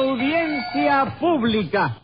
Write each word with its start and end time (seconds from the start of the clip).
Audiencia 0.00 1.16
pública. 1.20 1.98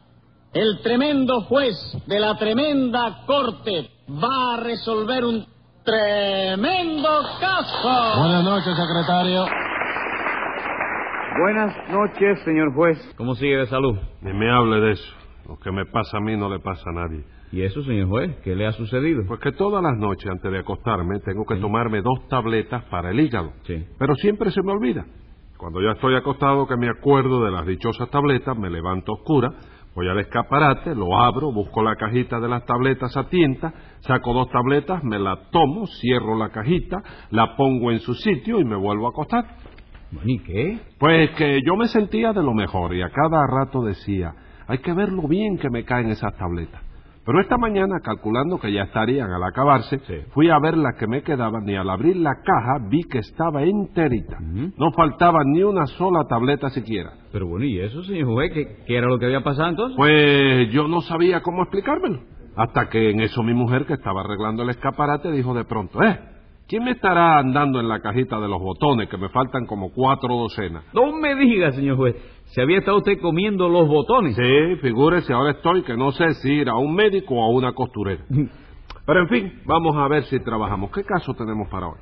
El 0.53 0.81
tremendo 0.83 1.41
juez 1.43 1.75
de 2.07 2.21
la 2.21 2.37
tremenda 2.37 3.25
corte 3.27 3.89
va 4.11 4.55
a 4.55 4.61
resolver 4.63 5.25
un 5.25 5.47
tremendo 5.83 7.09
caso. 7.41 8.19
Buenas 8.21 8.45
noches, 8.45 8.77
secretario. 8.77 9.47
Buenas 11.41 11.75
noches, 11.91 12.39
señor 12.45 12.75
juez. 12.75 12.99
¿Cómo 13.17 13.35
sigue 13.35 13.57
de 13.57 13.67
salud? 13.67 13.97
Ni 14.21 14.33
me 14.35 14.51
hable 14.51 14.81
de 14.81 14.93
eso. 14.93 15.15
Lo 15.49 15.59
que 15.59 15.73
me 15.73 15.87
pasa 15.87 16.19
a 16.19 16.21
mí 16.21 16.37
no 16.37 16.51
le 16.51 16.59
pasa 16.59 16.83
a 16.91 16.93
nadie. 16.93 17.25
¿Y 17.51 17.63
eso, 17.63 17.83
señor 17.83 18.09
juez? 18.09 18.37
¿Qué 18.45 18.55
le 18.55 18.67
ha 18.67 18.73
sucedido? 18.73 19.23
Pues 19.27 19.41
que 19.41 19.53
todas 19.53 19.83
las 19.83 19.97
noches 19.97 20.31
antes 20.31 20.53
de 20.53 20.59
acostarme 20.59 21.19
tengo 21.21 21.47
que 21.47 21.57
tomarme 21.57 22.03
dos 22.03 22.29
tabletas 22.29 22.85
para 22.91 23.11
el 23.11 23.21
hígado. 23.21 23.53
Sí. 23.67 23.87
Pero 23.99 24.15
siempre 24.17 24.51
se 24.51 24.63
me 24.63 24.73
olvida. 24.73 25.07
Cuando 25.57 25.81
ya 25.81 25.93
estoy 25.93 26.15
acostado 26.15 26.67
que 26.67 26.77
me 26.77 26.89
acuerdo 26.89 27.45
de 27.45 27.51
las 27.51 27.67
dichosas 27.67 28.11
tabletas, 28.11 28.57
me 28.59 28.69
levanto 28.69 29.13
oscura, 29.13 29.49
voy 29.95 30.09
al 30.09 30.19
escaparate, 30.19 30.95
lo 30.95 31.19
abro, 31.19 31.51
busco 31.51 31.83
la 31.83 31.97
cajita 31.97 32.39
de 32.39 32.49
las 32.49 32.67
tabletas 32.67 33.17
a 33.17 33.29
tienta, 33.29 33.73
saco 34.01 34.35
dos 34.35 34.51
tabletas, 34.51 35.03
me 35.03 35.19
la 35.19 35.49
tomo, 35.51 35.87
cierro 35.87 36.37
la 36.37 36.51
cajita, 36.51 36.99
la 37.31 37.57
pongo 37.57 37.91
en 37.91 38.01
su 38.01 38.13
sitio 38.15 38.61
y 38.61 38.65
me 38.65 38.77
vuelvo 38.77 39.07
a 39.07 39.11
acostar. 39.11 39.45
¿Y 40.25 40.39
qué? 40.41 40.79
Pues 40.99 41.31
que 41.31 41.61
yo 41.65 41.75
me 41.77 41.89
sentía 41.89 42.33
de 42.35 42.43
lo 42.43 42.53
mejor 42.53 42.95
y 42.95 43.03
a 43.03 43.11
cada 43.11 43.47
rato 43.47 43.83
decía, 43.83 44.35
hay 44.67 44.79
que 44.79 44.93
ver 44.93 45.11
lo 45.11 45.27
bien 45.27 45.57
que 45.57 45.71
me 45.71 45.85
caen 45.85 46.11
esas 46.11 46.37
tabletas. 46.37 46.86
Pero 47.27 47.41
esta 47.41 47.59
mañana, 47.59 47.97
calculando 48.05 48.59
que 48.61 48.73
ya 48.73 48.83
estarían 48.85 49.33
al 49.33 49.43
acabarse, 49.43 49.99
Sí. 49.99 50.15
fui 50.33 50.49
a 50.49 50.61
ver 50.61 50.77
las 50.79 50.95
que 50.97 51.09
me 51.09 51.23
quedaban 51.23 51.69
y 51.69 51.75
al 51.75 51.91
abrir 51.91 52.17
la 52.17 52.37
caja 52.45 52.79
vi 52.89 53.03
que 53.03 53.19
estaba 53.19 53.65
enterita. 53.65 54.39
No 54.41 54.93
faltaba 54.93 55.41
ni 55.45 55.63
una 55.65 55.87
sola 55.87 56.21
tableta 56.29 56.71
siquiera. 56.71 57.11
Pero 57.33 57.49
bueno, 57.49 57.65
¿y 57.65 57.81
eso, 57.81 58.03
señor 58.05 58.27
juez? 58.29 58.53
¿Qué, 58.53 58.85
qué 58.87 58.97
era 58.97 59.09
lo 59.09 59.19
que 59.19 59.27
había 59.27 59.43
pasado 59.43 59.69
entonces? 59.71 59.97
Pues 59.97 60.71
yo 60.71 60.87
no 60.87 61.01
sabía 61.01 61.43
cómo 61.43 61.63
explicármelo. 61.63 62.21
Hasta 62.57 62.89
que 62.89 63.11
en 63.11 63.21
eso 63.21 63.43
mi 63.43 63.53
mujer, 63.55 63.87
que 63.87 63.95
estaba 63.95 64.21
arreglando 64.21 64.63
el 64.63 64.71
escaparate, 64.71 65.31
dijo 65.33 65.53
de 65.53 65.65
pronto, 65.65 66.01
eh, 66.03 66.19
¿quién 66.69 66.85
me 66.85 66.93
estará 66.93 67.39
andando 67.39 67.81
en 67.81 67.89
la 67.89 68.01
cajita 68.01 68.39
de 68.41 68.49
los 68.49 68.61
botones, 68.61 69.09
que 69.11 69.19
me 69.19 69.29
faltan 69.29 69.67
como 69.67 69.91
cuatro 69.93 70.35
docenas? 70.37 70.85
No 70.95 71.13
me 71.13 71.35
diga, 71.35 71.73
señor 71.73 71.97
juez. 71.97 72.17
¿Se 72.57 72.63
había 72.63 72.79
estado 72.79 72.97
usted 72.97 73.21
comiendo 73.21 73.69
los 73.69 73.87
botones? 73.87 74.35
Sí, 74.35 74.77
figúrese, 74.81 75.31
ahora 75.31 75.51
estoy 75.51 75.83
que 75.83 75.95
no 75.95 76.11
sé 76.13 76.33
si 76.41 76.55
ir 76.55 76.71
a 76.71 76.75
un 76.77 76.95
médico 76.95 77.35
o 77.35 77.45
a 77.45 77.55
una 77.55 77.75
costurera. 77.75 78.25
Pero 79.07 79.21
en 79.21 79.29
fin, 79.29 79.61
vamos 79.67 79.95
a 79.95 80.09
ver 80.09 80.23
si 80.25 80.41
trabajamos. 80.41 80.91
¿Qué 80.91 81.05
caso 81.05 81.35
tenemos 81.35 81.69
para 81.69 81.89
hoy? 81.89 81.99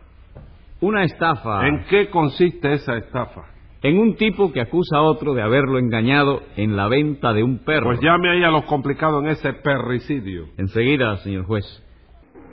Una 0.81 1.03
estafa. 1.03 1.67
¿En 1.67 1.85
qué 1.87 2.09
consiste 2.09 2.73
esa 2.73 2.97
estafa? 2.99 3.47
En 3.83 3.99
un 3.99 4.15
tipo 4.15 4.53
que 4.53 4.61
acusa 4.61 4.99
a 4.99 5.03
otro 5.03 5.35
de 5.35 5.43
haberlo 5.43 5.77
engañado 5.77 6.43
en 6.57 6.77
la 6.77 6.87
venta 6.87 7.33
de 7.33 7.43
un 7.43 7.65
perro. 7.65 7.87
Pues 7.87 8.01
llame 8.01 8.31
ahí 8.31 8.45
a 8.45 8.51
los 8.51 8.63
complicados 8.67 9.25
en 9.25 9.31
ese 9.31 9.55
perricidio. 9.55 10.45
Enseguida, 10.57 11.17
señor 11.17 11.47
juez. 11.47 11.65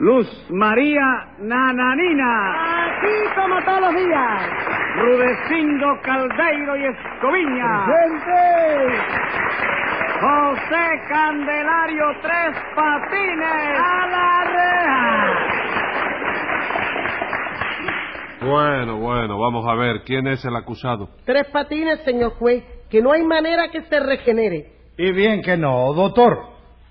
Luz 0.00 0.26
María 0.50 1.36
Nananina. 1.38 2.88
Aquí 2.96 3.36
como 3.36 3.62
todos 3.64 3.80
los 3.80 3.94
días. 3.94 4.81
Rudecindo 4.96 6.00
Caldeiro 6.02 6.76
y 6.76 6.84
Escoviña. 6.84 7.86
¡Gente! 7.86 8.98
José 10.20 11.00
Candelario 11.08 12.04
Tres 12.22 12.56
Patines. 12.76 13.78
¡A 13.78 14.06
la 14.06 14.44
reja! 14.44 15.52
Bueno, 18.44 18.98
bueno, 18.98 19.38
vamos 19.38 19.64
a 19.68 19.74
ver, 19.74 20.02
¿quién 20.04 20.26
es 20.26 20.44
el 20.44 20.56
acusado? 20.56 21.08
Tres 21.24 21.46
patines, 21.52 22.00
señor 22.04 22.32
juez, 22.32 22.64
que 22.90 23.00
no 23.00 23.12
hay 23.12 23.22
manera 23.22 23.68
que 23.68 23.82
se 23.82 24.00
regenere. 24.00 24.72
Y 24.98 25.12
bien 25.12 25.42
que 25.42 25.56
no, 25.56 25.92
doctor. 25.94 26.38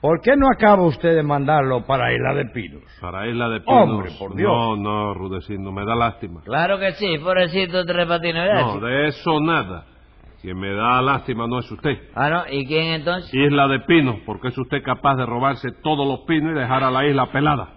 ¿Por 0.02 0.20
qué 0.22 0.36
no 0.36 0.48
acaba 0.52 0.82
usted 0.84 1.16
de 1.16 1.22
mandarlo 1.22 1.86
para 1.86 2.12
Isla 2.12 2.34
de 2.34 2.46
Pinos? 2.46 2.82
Para 3.00 3.28
Isla 3.28 3.50
de 3.50 3.60
Pinos. 3.62 3.84
Hombre, 3.90 4.12
por 4.18 4.36
Dios. 4.36 4.52
No, 4.52 4.76
no, 4.76 5.14
Rudecindo, 5.14 5.72
me 5.72 5.86
da 5.86 5.96
lástima. 5.96 6.42
Claro 6.44 6.80
que 6.80 6.94
sí, 6.94 7.18
pobrecito 7.20 7.86
Tres 7.86 8.08
Patines, 8.08 8.44
¿verdad? 8.44 8.62
No, 8.62 8.80
de 8.80 9.08
eso 9.10 9.40
nada. 9.42 9.86
Quien 10.42 10.58
me 10.60 10.74
da 10.74 11.04
lástima 11.04 11.46
no 11.48 11.60
es 11.60 11.72
usted. 11.72 12.00
Ah, 12.16 12.30
¿no? 12.32 12.44
¿Y 12.50 12.66
quién 12.66 12.96
entonces? 12.96 13.32
Isla 13.32 13.68
de 13.68 13.82
Pinos, 13.82 14.16
porque 14.26 14.48
es 14.48 14.58
usted 14.58 14.82
capaz 14.84 15.16
de 15.18 15.26
robarse 15.28 15.70
todos 15.84 16.08
los 16.08 16.22
pinos 16.26 16.54
y 16.56 16.60
dejar 16.60 16.84
a 16.84 16.90
la 16.90 17.06
isla 17.06 17.32
pelada. 17.32 17.70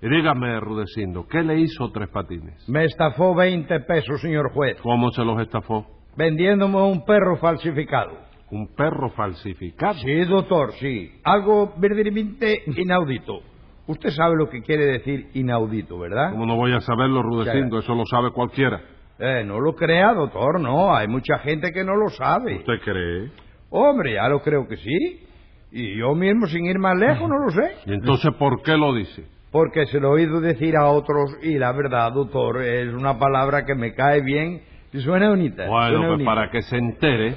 Y 0.00 0.08
dígame, 0.08 0.58
Rudecindo, 0.60 1.26
¿qué 1.28 1.42
le 1.42 1.60
hizo 1.60 1.90
Tres 1.92 2.08
Patines? 2.08 2.66
Me 2.70 2.84
estafó 2.86 3.34
20 3.34 3.80
pesos, 3.80 4.18
señor 4.22 4.50
juez, 4.54 4.80
¿Cómo 4.80 5.10
se 5.10 5.22
los 5.22 5.38
estafó? 5.42 5.86
vendiéndome 6.16 6.78
un 6.82 7.04
perro 7.04 7.36
falsificado. 7.36 8.29
Un 8.50 8.74
perro 8.74 9.10
falsificado. 9.10 9.94
Sí, 9.94 10.24
doctor, 10.24 10.72
sí. 10.74 11.12
Algo 11.24 11.74
verdaderamente 11.76 12.62
inaudito. 12.76 13.40
Usted 13.86 14.10
sabe 14.10 14.36
lo 14.36 14.48
que 14.48 14.62
quiere 14.62 14.86
decir 14.86 15.30
inaudito, 15.34 15.98
¿verdad? 15.98 16.30
¿Cómo 16.32 16.46
no 16.46 16.56
voy 16.56 16.72
a 16.72 16.80
saberlo, 16.80 17.22
Rudecindo? 17.22 17.78
Eso 17.78 17.94
lo 17.94 18.04
sabe 18.06 18.30
cualquiera. 18.30 18.80
Eh, 19.18 19.44
no 19.44 19.60
lo 19.60 19.74
crea, 19.74 20.14
doctor, 20.14 20.60
no. 20.60 20.94
Hay 20.94 21.08
mucha 21.08 21.38
gente 21.40 21.72
que 21.72 21.84
no 21.84 21.94
lo 21.94 22.08
sabe. 22.08 22.56
¿Usted 22.56 22.80
cree? 22.84 23.30
Hombre, 23.70 24.14
ya 24.14 24.28
lo 24.28 24.40
creo 24.40 24.66
que 24.66 24.76
sí. 24.76 25.26
Y 25.72 25.96
yo 25.98 26.14
mismo, 26.14 26.46
sin 26.46 26.66
ir 26.66 26.78
más 26.78 26.96
lejos, 26.98 27.28
no 27.28 27.38
lo 27.38 27.50
sé. 27.50 27.76
¿Y 27.86 27.92
entonces 27.92 28.32
por 28.38 28.62
qué 28.62 28.76
lo 28.76 28.94
dice? 28.94 29.24
Porque 29.52 29.86
se 29.86 30.00
lo 30.00 30.08
he 30.10 30.22
oído 30.22 30.40
decir 30.40 30.76
a 30.76 30.86
otros 30.86 31.36
y 31.42 31.58
la 31.58 31.72
verdad, 31.72 32.12
doctor, 32.12 32.62
es 32.62 32.92
una 32.94 33.18
palabra 33.18 33.64
que 33.64 33.74
me 33.74 33.94
cae 33.94 34.20
bien 34.22 34.62
y 34.92 35.00
suena 35.00 35.28
bonita. 35.30 35.66
Bueno, 35.66 35.88
suena 35.88 35.98
pues 35.98 36.10
bonita. 36.10 36.30
para 36.34 36.50
que 36.50 36.62
se 36.62 36.76
entere, 36.76 37.34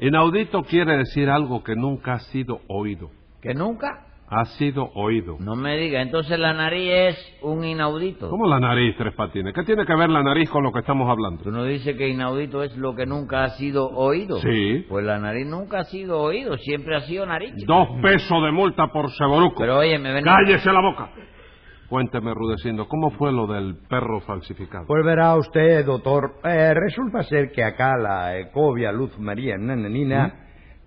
inaudito 0.00 0.62
quiere 0.62 0.96
decir 0.96 1.30
algo 1.30 1.62
que 1.62 1.74
nunca 1.76 2.14
ha 2.14 2.18
sido 2.20 2.60
oído. 2.68 3.10
¿Que 3.40 3.54
nunca? 3.54 4.06
Ha 4.26 4.46
sido 4.56 4.90
oído. 4.94 5.36
No 5.38 5.54
me 5.54 5.76
diga, 5.76 6.00
entonces 6.00 6.38
la 6.38 6.54
nariz 6.54 6.90
es 6.90 7.38
un 7.42 7.62
inaudito. 7.62 8.30
¿Cómo 8.30 8.48
la 8.48 8.58
nariz, 8.58 8.96
Tres 8.96 9.14
Patines? 9.14 9.52
¿Qué 9.54 9.62
tiene 9.64 9.84
que 9.84 9.94
ver 9.94 10.08
la 10.08 10.22
nariz 10.22 10.48
con 10.48 10.64
lo 10.64 10.72
que 10.72 10.80
estamos 10.80 11.08
hablando? 11.10 11.42
¿Tú 11.42 11.50
no 11.50 11.64
dices 11.64 11.96
que 11.96 12.08
inaudito 12.08 12.62
es 12.62 12.74
lo 12.76 12.94
que 12.94 13.04
nunca 13.04 13.44
ha 13.44 13.50
sido 13.50 13.86
oído? 13.90 14.38
Sí. 14.38 14.86
Pues 14.88 15.04
la 15.04 15.18
nariz 15.18 15.46
nunca 15.46 15.80
ha 15.80 15.84
sido 15.84 16.20
oído, 16.20 16.56
siempre 16.56 16.96
ha 16.96 17.00
sido 17.00 17.26
nariz. 17.26 17.52
Dos 17.66 17.88
pesos 18.02 18.42
de 18.42 18.50
multa 18.50 18.86
por 18.88 19.10
Seboruco. 19.10 19.58
Pero 19.58 19.78
oye, 19.78 19.98
me 19.98 20.12
ven... 20.12 20.24
¡Cállese 20.24 20.72
la 20.72 20.80
boca! 20.80 21.10
Cuénteme, 21.94 22.34
Rudecindo, 22.34 22.88
¿cómo 22.88 23.10
fue 23.10 23.30
lo 23.30 23.46
del 23.46 23.76
perro 23.88 24.18
falsificado? 24.22 24.84
Pues 24.84 25.04
verá 25.04 25.36
usted, 25.36 25.86
doctor, 25.86 26.40
eh, 26.42 26.74
resulta 26.74 27.22
ser 27.22 27.52
que 27.52 27.62
acá 27.62 27.96
la 27.96 28.36
Ecovia 28.36 28.90
Luz 28.90 29.16
María 29.16 29.56
Nananina 29.56 30.34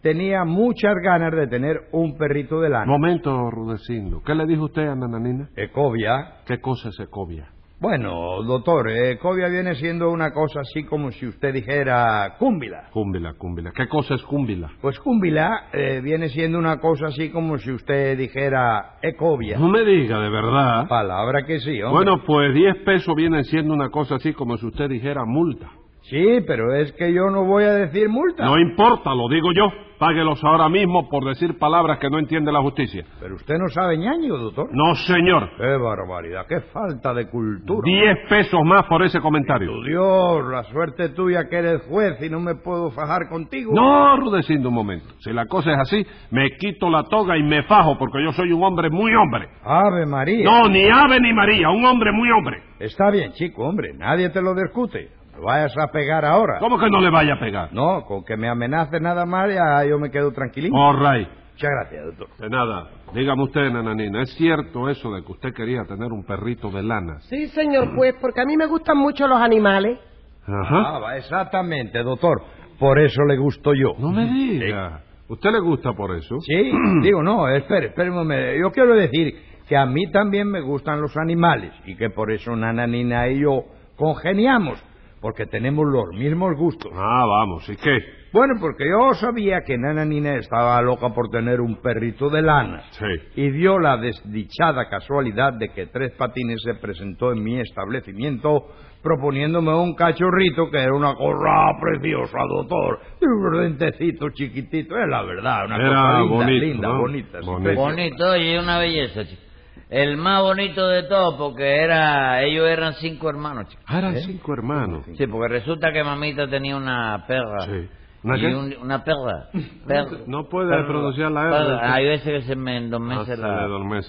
tenía 0.02 0.44
muchas 0.44 0.96
ganas 1.02 1.32
de 1.32 1.48
tener 1.48 1.88
un 1.94 2.18
perrito 2.18 2.60
de 2.60 2.72
lana. 2.72 2.86
Momento, 2.88 3.50
Rudecindo. 3.50 4.22
¿Qué 4.22 4.36
le 4.36 4.46
dijo 4.48 4.66
usted 4.66 4.86
a 4.86 4.96
Nananina? 4.96 5.48
Ecovia. 5.56 6.42
¿Qué 6.46 6.60
cosa 6.60 6.90
es 6.90 7.00
Ecovia? 7.00 7.54
Bueno, 7.80 8.42
doctor, 8.42 8.90
Ecovia 8.90 9.50
viene 9.50 9.76
siendo 9.76 10.10
una 10.10 10.32
cosa 10.32 10.62
así 10.62 10.84
como 10.86 11.12
si 11.12 11.28
usted 11.28 11.54
dijera 11.54 12.36
cúmbila. 12.40 12.90
Cúmbila, 12.92 13.36
cúmbila. 13.36 13.72
¿Qué 13.72 13.88
cosa 13.88 14.16
es 14.16 14.24
cúmbila? 14.24 14.72
Pues 14.82 15.00
cúmbila 15.00 15.68
eh, 15.72 16.02
viene 16.04 16.30
siendo 16.30 16.58
una 16.58 16.80
cosa 16.80 17.08
así 17.08 17.30
como 17.30 17.60
si 17.60 17.72
usted 17.72 18.18
dijera 18.18 18.98
ecovia. 19.04 19.60
No 19.60 19.68
me 19.68 19.86
diga, 19.86 20.20
de 20.20 20.30
verdad. 20.30 20.88
Palabra 20.88 21.46
que 21.46 21.60
sí, 21.60 21.80
hombre. 21.84 22.04
Bueno, 22.04 22.24
pues 22.26 22.52
10 22.56 22.78
pesos 22.84 23.14
vienen 23.16 23.44
siendo 23.44 23.76
una 23.76 23.90
cosa 23.90 24.16
así 24.16 24.34
como 24.34 24.58
si 24.58 24.66
usted 24.66 24.90
dijera 24.90 25.24
multa. 25.26 25.70
Sí, 26.10 26.40
pero 26.48 26.74
es 26.74 26.92
que 26.94 27.14
yo 27.14 27.30
no 27.30 27.46
voy 27.46 27.66
a 27.66 27.74
decir 27.74 28.10
multa. 28.10 28.44
No 28.44 28.58
importa, 28.58 29.14
lo 29.14 29.30
digo 29.30 29.50
yo. 29.54 29.68
Páguelos 30.00 30.44
ahora 30.44 30.70
mismo 30.70 31.10
por 31.10 31.26
decir 31.26 31.58
palabras 31.58 31.98
que 32.00 32.10
no 32.10 32.20
entiende 32.20 32.52
la 32.52 32.62
justicia. 32.62 33.04
Pero 33.20 33.36
usted 33.36 33.56
no 33.58 33.68
sabe 33.70 33.98
ñaño, 33.98 34.38
doctor. 34.38 34.70
No, 34.72 34.94
señor. 34.96 35.50
Qué 35.58 35.78
barbaridad, 35.78 36.46
qué 36.48 36.62
falta 36.72 37.14
de 37.14 37.28
cultura. 37.30 37.82
Diez 37.84 38.18
pesos 38.30 38.60
más 38.64 38.86
por 38.86 39.04
ese 39.04 39.20
comentario. 39.20 39.72
Tu 39.72 39.84
Dios, 39.84 40.46
la 40.52 40.64
suerte 40.66 41.10
tuya 41.10 41.50
que 41.50 41.58
eres 41.58 41.82
juez 41.90 42.22
y 42.22 42.30
no 42.30 42.40
me 42.40 42.56
puedo 42.56 42.92
fajar 42.92 43.28
contigo. 43.30 43.74
No, 43.74 44.18
Rudecindo, 44.18 44.70
un 44.70 44.76
momento. 44.76 45.08
Si 45.20 45.32
la 45.32 45.46
cosa 45.46 45.72
es 45.72 45.80
así, 45.80 46.06
me 46.32 46.50
quito 46.58 46.90
la 46.90 47.04
toga 47.04 47.38
y 47.38 47.44
me 47.44 47.64
fajo 47.64 47.98
porque 47.98 48.24
yo 48.24 48.32
soy 48.34 48.52
un 48.52 48.64
hombre 48.64 48.90
muy 48.90 49.14
hombre. 49.16 49.48
Ave 49.64 50.06
María. 50.06 50.46
No, 50.46 50.70
ni 50.70 50.86
ave 50.90 51.20
ni 51.20 51.34
María, 51.34 51.70
un 51.70 51.86
hombre 51.86 52.12
muy 52.12 52.30
hombre. 52.32 52.62
Está 52.80 53.10
bien, 53.10 53.32
chico, 53.34 53.64
hombre, 53.64 53.94
nadie 53.96 54.30
te 54.30 54.42
lo 54.42 54.54
discute. 54.54 55.17
No 55.38 55.44
vayas 55.44 55.78
a 55.78 55.88
pegar 55.92 56.26
ahora. 56.26 56.60
¿Cómo 56.60 56.80
que 56.80 56.90
no 56.90 57.00
le 57.00 57.10
vaya 57.10 57.36
a 57.36 57.40
pegar? 57.40 57.72
No, 57.72 58.06
con 58.06 58.24
que 58.24 58.36
me 58.36 58.50
amenace 58.50 59.00
nada 59.00 59.26
más 59.26 59.54
ya 59.54 59.86
yo 59.86 60.00
me 60.00 60.10
quedo 60.10 60.32
tranquilito. 60.32 60.76
All 60.76 60.98
right. 60.98 61.28
Muchas 61.54 61.70
gracias, 61.72 62.06
doctor. 62.06 62.28
De 62.38 62.50
nada. 62.50 62.88
Dígame 63.14 63.44
usted, 63.44 63.72
nananina, 63.72 64.22
¿es 64.22 64.34
cierto 64.36 64.90
eso 64.90 65.12
de 65.12 65.24
que 65.24 65.32
usted 65.32 65.54
quería 65.54 65.84
tener 65.86 66.12
un 66.12 66.24
perrito 66.24 66.70
de 66.70 66.84
lana? 66.84 67.20
Sí, 67.22 67.48
señor 67.48 67.96
juez, 67.96 68.16
porque 68.22 68.42
a 68.42 68.46
mí 68.46 68.58
me 68.58 68.68
gustan 68.68 68.98
mucho 68.98 69.28
los 69.28 69.40
animales. 69.40 70.00
Ajá. 70.44 70.96
Ah, 70.96 71.00
va, 71.00 71.18
exactamente, 71.18 72.02
doctor. 72.04 72.42
Por 72.80 73.00
eso 73.00 73.24
le 73.24 73.38
gusto 73.38 73.74
yo. 73.74 73.94
No 73.98 74.12
me 74.12 74.26
diga. 74.26 75.02
¿Usted 75.30 75.52
le 75.52 75.60
gusta 75.60 75.94
por 75.94 76.16
eso? 76.16 76.40
Sí, 76.42 76.72
digo, 77.02 77.22
no, 77.22 77.48
espere, 77.50 77.88
espere 77.88 78.10
un 78.10 78.18
momento. 78.18 78.60
Yo 78.60 78.72
quiero 78.72 78.96
decir 78.96 79.36
que 79.68 79.76
a 79.76 79.86
mí 79.86 80.10
también 80.12 80.50
me 80.50 80.62
gustan 80.62 81.02
los 81.02 81.16
animales 81.18 81.74
y 81.86 81.96
que 81.96 82.10
por 82.10 82.32
eso 82.32 82.56
Nananina 82.56 83.28
y 83.30 83.42
yo 83.42 83.64
congeniamos. 83.98 84.82
Porque 85.22 85.46
tenemos 85.46 85.86
los 85.88 86.08
mismos 86.18 86.56
gustos. 86.58 86.92
Ah, 86.96 87.24
vamos, 87.28 87.68
¿y 87.70 87.76
qué? 87.76 87.98
Bueno, 88.34 88.56
porque 88.60 88.84
yo 88.90 89.14
sabía 89.16 89.62
que 89.66 89.78
Nana 89.78 90.06
Nina 90.06 90.36
estaba 90.36 90.82
loca 90.82 91.10
por 91.10 91.30
tener 91.30 91.62
un 91.62 91.82
perrito 91.82 92.30
de 92.30 92.42
lana. 92.42 92.84
Sí. 92.92 93.06
Y 93.42 93.50
dio 93.52 93.80
la 93.80 93.98
desdichada 93.98 94.90
casualidad 94.90 95.54
de 95.54 95.70
que 95.70 95.88
Tres 95.88 96.12
Patines 96.18 96.62
se 96.64 96.76
presentó 96.76 97.32
en 97.32 97.42
mi 97.44 97.60
establecimiento 97.60 98.66
proponiéndome 99.02 99.74
un 99.74 99.96
cachorrito 99.96 100.70
que 100.70 100.78
era 100.78 100.94
una 100.94 101.14
cosa 101.16 101.80
preciosa, 101.82 102.38
doctor. 102.50 103.00
Y 103.22 103.26
unos 103.26 103.62
dentecitos 103.62 104.34
chiquititos, 104.34 104.98
es 105.00 105.08
la 105.08 105.24
verdad, 105.24 105.66
una 105.66 105.76
Era 105.78 105.88
cosa 105.88 106.20
linda, 106.20 106.28
bonito, 106.36 106.66
linda, 106.66 106.88
¿no? 106.90 107.00
bonita. 107.00 107.40
Bonito. 107.44 107.76
Bonito, 107.82 108.32
oye, 108.32 108.60
una 108.60 108.80
belleza, 108.80 109.26
chico. 109.26 109.42
El 109.90 110.18
más 110.18 110.42
bonito 110.42 110.86
de 110.88 111.04
todo, 111.04 111.38
porque 111.38 111.78
era, 111.78 112.44
ellos 112.44 112.68
eran 112.68 112.94
cinco 112.96 113.30
hermanos. 113.30 113.68
Ah, 113.86 114.00
eran 114.00 114.16
cinco 114.18 114.54
hermanos. 114.54 115.06
Sí, 115.18 115.28
porque 115.28 115.48
resulta 115.54 115.94
que 115.94 116.04
mamita 116.04 116.48
tenía 116.50 116.76
una 116.76 117.24
perra. 117.26 117.62
Sí. 117.62 117.88
¿Una 118.24 118.38
y 118.38 118.42
qué? 118.42 118.48
un- 118.56 118.76
una 118.82 119.04
perra. 119.04 119.48
perra. 119.88 120.10
No 120.28 120.50
puede 120.50 120.70
Perra. 120.72 120.88
pronunciar 120.88 121.32
la 121.32 121.42
R. 121.44 121.52
Perra. 121.52 121.94
Hay 121.94 122.06
veces 122.06 122.42
que 122.42 122.42
se 122.48 122.56
me 122.58 122.74
Ah, 122.74 122.78
endormece 122.78 123.26
se 123.36 123.38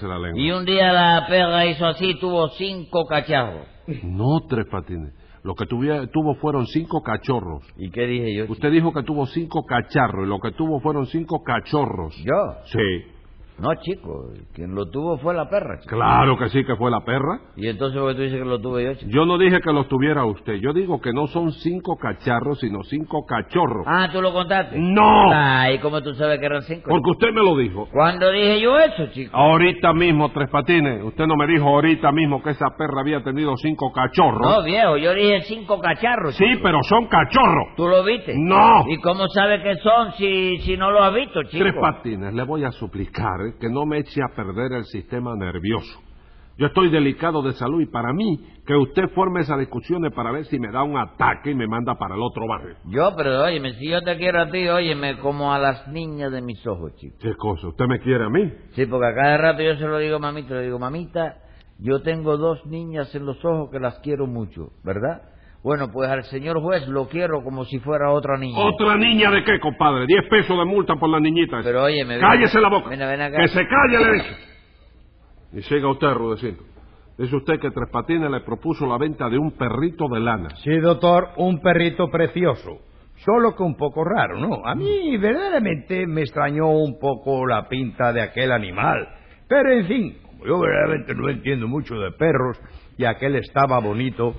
la... 0.07 0.19
lengua. 0.19 0.41
Y 0.41 0.51
un 0.51 0.65
día 0.65 0.91
la 0.91 1.25
perra 1.29 1.65
hizo 1.67 1.85
así, 1.85 2.19
tuvo 2.19 2.49
cinco 2.49 3.05
cacharros. 3.05 3.65
No, 4.03 4.41
Tres 4.49 4.65
Patines. 4.69 5.13
Lo 5.43 5.55
que 5.55 5.63
tuvie- 5.65 6.09
tuvo 6.11 6.35
fueron 6.35 6.67
cinco 6.67 7.01
cachorros. 7.01 7.63
¿Y 7.77 7.89
qué 7.91 8.01
dije 8.05 8.35
yo? 8.35 8.43
chico? 8.43 8.51
Usted 8.53 8.71
dijo 8.71 8.91
que 8.91 9.03
tuvo 9.03 9.25
cinco 9.27 9.63
cacharros 9.65 10.25
y 10.25 10.29
lo 10.29 10.39
que 10.39 10.51
tuvo 10.51 10.81
fueron 10.81 11.05
cinco 11.05 11.41
cachorros. 11.41 12.13
¿Yo? 12.17 12.55
Sí. 12.65 13.05
No, 13.59 13.75
chico. 13.75 14.29
Quien 14.53 14.73
lo 14.73 14.89
tuvo 14.89 15.17
fue 15.17 15.33
la 15.33 15.49
perra, 15.49 15.79
chico. 15.79 15.95
Claro 15.95 16.37
que 16.37 16.49
sí 16.49 16.63
que 16.63 16.75
fue 16.75 16.89
la 16.89 17.01
perra. 17.01 17.39
Y 17.55 17.67
entonces, 17.67 17.99
¿por 17.99 18.11
qué 18.11 18.15
tú 18.15 18.21
dices 18.23 18.39
que 18.39 18.45
lo 18.45 18.59
tuve 18.61 18.83
yo, 18.85 18.93
chico? 18.95 19.11
Yo 19.13 19.25
no 19.25 19.37
dije 19.37 19.59
que 19.61 19.73
los 19.73 19.87
tuviera 19.87 20.25
usted. 20.25 20.55
Yo 20.55 20.73
digo 20.73 20.99
que 21.01 21.11
no 21.13 21.27
son 21.27 21.51
cinco 21.51 21.97
cacharros, 21.97 22.59
sino 22.59 22.83
cinco 22.83 23.25
cachorros. 23.25 23.85
Ah, 23.87 24.09
¿tú 24.11 24.21
lo 24.21 24.31
contaste? 24.33 24.77
¡No! 24.79 25.31
Ay, 25.33 25.79
¿cómo 25.79 26.01
tú 26.01 26.13
sabes 26.15 26.39
que 26.39 26.45
eran 26.45 26.61
cinco? 26.63 26.89
Porque 26.89 27.09
usted 27.11 27.33
me 27.33 27.41
lo 27.43 27.57
dijo. 27.57 27.87
¿Cuándo 27.91 28.31
dije 28.31 28.61
yo 28.61 28.77
eso, 28.77 29.07
chico? 29.11 29.35
Ahorita 29.35 29.93
mismo, 29.93 30.31
Tres 30.31 30.49
Patines. 30.49 31.03
Usted 31.03 31.25
no 31.25 31.35
me 31.35 31.47
dijo 31.47 31.67
ahorita 31.67 32.11
mismo 32.11 32.41
que 32.41 32.51
esa 32.51 32.67
perra 32.77 33.01
había 33.01 33.23
tenido 33.23 33.55
cinco 33.57 33.91
cachorros. 33.91 34.41
No, 34.41 34.63
viejo, 34.63 34.97
yo 34.97 35.13
dije 35.13 35.41
cinco 35.43 35.79
cacharros. 35.79 36.35
Sí, 36.35 36.45
chico. 36.45 36.61
pero 36.63 36.79
son 36.83 37.07
cachorros. 37.07 37.75
¿Tú 37.75 37.87
lo 37.87 38.03
viste? 38.03 38.33
No. 38.37 38.85
¿Y 38.87 38.97
cómo 38.97 39.27
sabes 39.27 39.61
que 39.63 39.75
son 39.77 40.13
si, 40.13 40.57
si 40.59 40.77
no 40.77 40.91
lo 40.91 41.03
has 41.03 41.13
visto, 41.13 41.43
chico? 41.43 41.63
Tres 41.63 41.75
Patines, 41.79 42.33
le 42.33 42.43
voy 42.43 42.63
a 42.63 42.71
suplicar 42.71 43.39
que 43.57 43.69
no 43.69 43.85
me 43.85 43.99
eche 43.99 44.21
a 44.21 44.35
perder 44.35 44.73
el 44.73 44.85
sistema 44.85 45.35
nervioso. 45.35 45.99
Yo 46.59 46.67
estoy 46.67 46.89
delicado 46.89 47.41
de 47.41 47.53
salud 47.53 47.79
y 47.79 47.85
para 47.85 48.11
mí 48.11 48.37
que 48.67 48.75
usted 48.75 49.07
forme 49.15 49.39
esas 49.39 49.59
discusiones 49.59 50.11
para 50.11 50.29
ver 50.31 50.43
si 50.45 50.59
me 50.59 50.69
da 50.73 50.83
un 50.83 50.97
ataque 50.97 51.51
y 51.51 51.55
me 51.55 51.67
manda 51.67 51.95
para 51.95 52.15
el 52.15 52.21
otro 52.21 52.45
barrio. 52.47 52.75
Yo, 52.83 53.13
pero 53.15 53.43
óyeme, 53.43 53.75
si 53.75 53.89
yo 53.89 54.01
te 54.01 54.17
quiero 54.17 54.41
a 54.41 54.51
ti, 54.51 54.67
óyeme, 54.67 55.19
como 55.19 55.53
a 55.53 55.57
las 55.57 55.87
niñas 55.87 56.33
de 56.33 56.41
mis 56.41 56.67
ojos, 56.67 56.93
chico. 56.97 57.15
¿Qué 57.21 57.33
cosa? 57.35 57.69
¿Usted 57.69 57.85
me 57.85 57.99
quiere 57.99 58.25
a 58.25 58.29
mí? 58.29 58.51
Sí, 58.71 58.85
porque 58.87 59.07
a 59.07 59.15
cada 59.15 59.37
rato 59.37 59.63
yo 59.63 59.77
se 59.77 59.87
lo 59.87 59.97
digo 59.99 60.17
a 60.17 60.19
mamita, 60.19 60.53
le 60.55 60.63
digo, 60.63 60.77
mamita, 60.79 61.37
yo 61.79 62.01
tengo 62.01 62.35
dos 62.35 62.65
niñas 62.65 63.15
en 63.15 63.25
los 63.25 63.37
ojos 63.45 63.69
que 63.71 63.79
las 63.79 63.97
quiero 63.99 64.27
mucho, 64.27 64.73
¿verdad? 64.83 65.21
Bueno, 65.63 65.89
pues 65.91 66.09
al 66.09 66.23
señor 66.23 66.61
juez 66.61 66.87
lo 66.87 67.07
quiero 67.09 67.43
como 67.43 67.65
si 67.65 67.79
fuera 67.79 68.11
otra 68.11 68.37
niña. 68.37 68.57
¿Otra 68.59 68.95
niña 68.95 69.29
de 69.29 69.43
qué, 69.43 69.59
compadre? 69.59 70.05
Diez 70.07 70.23
pesos 70.29 70.57
de 70.57 70.63
multa 70.65 70.95
por 70.95 71.09
la 71.09 71.19
niñita. 71.19 71.59
esa. 71.59 71.67
Pero 71.69 71.83
óyeme... 71.83 72.15
ven- 72.17 72.21
Cállese 72.21 72.61
la 72.61 72.69
boca. 72.69 72.89
Ven, 72.89 72.99
ven 72.99 73.21
acá. 73.21 73.37
Que 73.41 73.47
se 73.49 73.67
calle, 73.67 74.05
le 74.05 74.13
dije. 74.13 74.35
Y 75.53 75.61
siga 75.63 75.89
usted, 75.89 76.13
Rudecindo. 76.13 76.63
Dice 77.17 77.35
usted 77.35 77.59
que 77.59 77.71
Tres 77.71 77.89
Patines 77.91 78.31
le 78.31 78.39
propuso 78.41 78.85
la 78.87 78.97
venta 78.97 79.27
de 79.27 79.37
un 79.37 79.51
perrito 79.51 80.05
de 80.07 80.21
lana. 80.21 80.49
Sí, 80.63 80.77
doctor, 80.79 81.31
un 81.35 81.59
perrito 81.59 82.07
precioso. 82.09 82.77
Solo 83.25 83.53
que 83.53 83.63
un 83.63 83.75
poco 83.75 84.05
raro, 84.05 84.39
¿no? 84.39 84.65
A 84.65 84.73
mí 84.75 85.17
verdaderamente 85.17 86.07
me 86.07 86.21
extrañó 86.21 86.69
un 86.69 86.97
poco 86.97 87.45
la 87.45 87.67
pinta 87.67 88.13
de 88.13 88.21
aquel 88.21 88.53
animal. 88.53 89.09
Pero 89.49 89.73
en 89.73 89.85
fin, 89.87 90.17
como 90.25 90.45
yo 90.45 90.59
verdaderamente 90.59 91.13
no 91.15 91.27
entiendo 91.27 91.67
mucho 91.67 91.95
de 91.95 92.11
perros 92.13 92.57
y 92.97 93.03
aquel 93.03 93.35
estaba 93.35 93.79
bonito, 93.79 94.35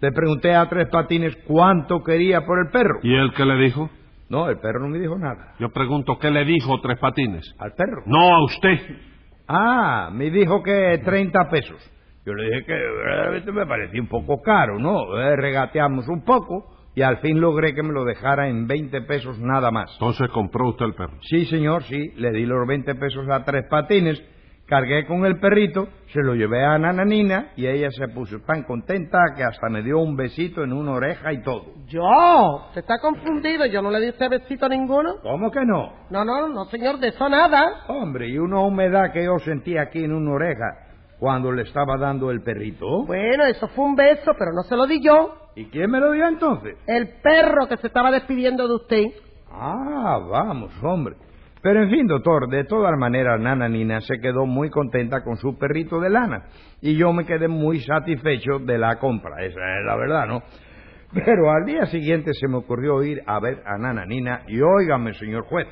le 0.00 0.12
pregunté 0.12 0.54
a 0.54 0.68
Tres 0.68 0.88
Patines 0.90 1.36
cuánto 1.46 2.02
quería 2.02 2.44
por 2.44 2.58
el 2.58 2.70
perro. 2.70 3.00
¿Y 3.02 3.14
él 3.14 3.32
qué 3.36 3.44
le 3.44 3.56
dijo? 3.56 3.90
No, 4.28 4.48
el 4.48 4.58
perro 4.58 4.80
no 4.80 4.88
me 4.88 4.98
dijo 4.98 5.16
nada. 5.18 5.54
Yo 5.58 5.68
pregunto, 5.70 6.18
¿qué 6.18 6.30
le 6.30 6.44
dijo 6.44 6.80
Tres 6.80 6.98
Patines? 6.98 7.54
¿Al 7.58 7.72
perro? 7.72 8.02
No 8.06 8.34
a 8.34 8.44
usted. 8.44 8.78
Ah, 9.48 10.10
me 10.12 10.30
dijo 10.30 10.62
que 10.62 11.00
30 11.04 11.48
pesos. 11.48 11.92
Yo 12.26 12.34
le 12.34 12.44
dije 12.44 12.64
que 12.64 12.72
verdaderamente 12.72 13.52
me 13.52 13.66
parecía 13.66 14.00
un 14.00 14.08
poco 14.08 14.42
caro, 14.42 14.80
¿no? 14.80 15.16
Eh, 15.16 15.36
regateamos 15.36 16.08
un 16.08 16.24
poco 16.24 16.76
y 16.96 17.02
al 17.02 17.18
fin 17.18 17.40
logré 17.40 17.72
que 17.72 17.84
me 17.84 17.92
lo 17.92 18.04
dejara 18.04 18.48
en 18.48 18.66
20 18.66 19.02
pesos 19.02 19.38
nada 19.38 19.70
más. 19.70 19.92
Entonces 19.92 20.28
compró 20.30 20.70
usted 20.70 20.86
el 20.86 20.94
perro. 20.94 21.18
Sí, 21.20 21.44
señor, 21.44 21.84
sí. 21.84 22.12
Le 22.16 22.32
di 22.32 22.44
los 22.44 22.66
20 22.66 22.96
pesos 22.96 23.28
a 23.30 23.44
tres 23.44 23.66
patines, 23.70 24.20
cargué 24.66 25.06
con 25.06 25.24
el 25.24 25.38
perrito, 25.38 25.88
se 26.12 26.20
lo 26.22 26.34
llevé 26.34 26.64
a 26.64 26.78
Nananina 26.78 27.52
y 27.56 27.66
ella 27.66 27.90
se 27.90 28.08
puso 28.08 28.40
tan 28.40 28.64
contenta 28.64 29.18
que 29.36 29.44
hasta 29.44 29.68
me 29.68 29.82
dio 29.82 29.98
un 29.98 30.16
besito 30.16 30.62
en 30.64 30.72
una 30.72 30.92
oreja 30.92 31.32
y 31.32 31.42
todo. 31.42 31.64
Yo, 31.86 32.70
se 32.74 32.80
está 32.80 32.98
confundido, 33.00 33.66
yo 33.66 33.80
no 33.82 33.90
le 33.90 34.00
di 34.00 34.08
ese 34.08 34.28
besito 34.28 34.66
a 34.66 34.68
ninguno. 34.68 35.16
¿Cómo 35.22 35.50
que 35.50 35.64
no? 35.64 35.92
No, 36.10 36.24
no, 36.24 36.48
no, 36.48 36.64
señor, 36.66 36.98
de 36.98 37.08
eso 37.08 37.28
nada. 37.28 37.84
Hombre, 37.88 38.28
y 38.28 38.38
una 38.38 38.60
humedad 38.60 39.12
que 39.12 39.24
yo 39.24 39.38
sentí 39.38 39.78
aquí 39.78 40.04
en 40.04 40.12
una 40.12 40.32
oreja 40.32 40.86
cuando 41.18 41.52
le 41.52 41.62
estaba 41.62 41.96
dando 41.96 42.30
el 42.30 42.42
perrito. 42.42 43.04
Bueno, 43.06 43.44
eso 43.44 43.68
fue 43.68 43.84
un 43.84 43.94
beso, 43.94 44.32
pero 44.38 44.52
no 44.52 44.62
se 44.64 44.76
lo 44.76 44.86
di 44.86 45.00
yo. 45.02 45.34
¿Y 45.54 45.66
quién 45.66 45.90
me 45.90 46.00
lo 46.00 46.12
dio 46.12 46.26
entonces? 46.26 46.76
El 46.86 47.20
perro 47.22 47.66
que 47.68 47.78
se 47.78 47.86
estaba 47.86 48.10
despidiendo 48.10 48.68
de 48.68 48.74
usted. 48.74 49.04
Ah, 49.50 50.18
vamos, 50.30 50.72
hombre. 50.82 51.16
Pero 51.66 51.82
en 51.82 51.90
fin, 51.90 52.06
doctor, 52.06 52.48
de 52.48 52.62
todas 52.62 52.96
maneras, 52.96 53.40
Nana 53.40 53.68
Nina 53.68 54.00
se 54.00 54.20
quedó 54.20 54.46
muy 54.46 54.70
contenta 54.70 55.24
con 55.24 55.36
su 55.36 55.58
perrito 55.58 55.98
de 55.98 56.10
lana. 56.10 56.44
Y 56.80 56.96
yo 56.96 57.12
me 57.12 57.26
quedé 57.26 57.48
muy 57.48 57.80
satisfecho 57.80 58.60
de 58.60 58.78
la 58.78 59.00
compra, 59.00 59.44
esa 59.44 59.58
es 59.58 59.84
la 59.84 59.96
verdad, 59.96 60.26
¿no? 60.28 60.44
Pero 61.12 61.50
al 61.50 61.64
día 61.64 61.86
siguiente 61.86 62.34
se 62.34 62.46
me 62.46 62.58
ocurrió 62.58 63.02
ir 63.02 63.20
a 63.26 63.40
ver 63.40 63.64
a 63.66 63.78
Nana 63.78 64.06
Nina 64.06 64.42
y 64.46 64.60
óigame, 64.60 65.12
señor 65.14 65.42
juez, 65.46 65.66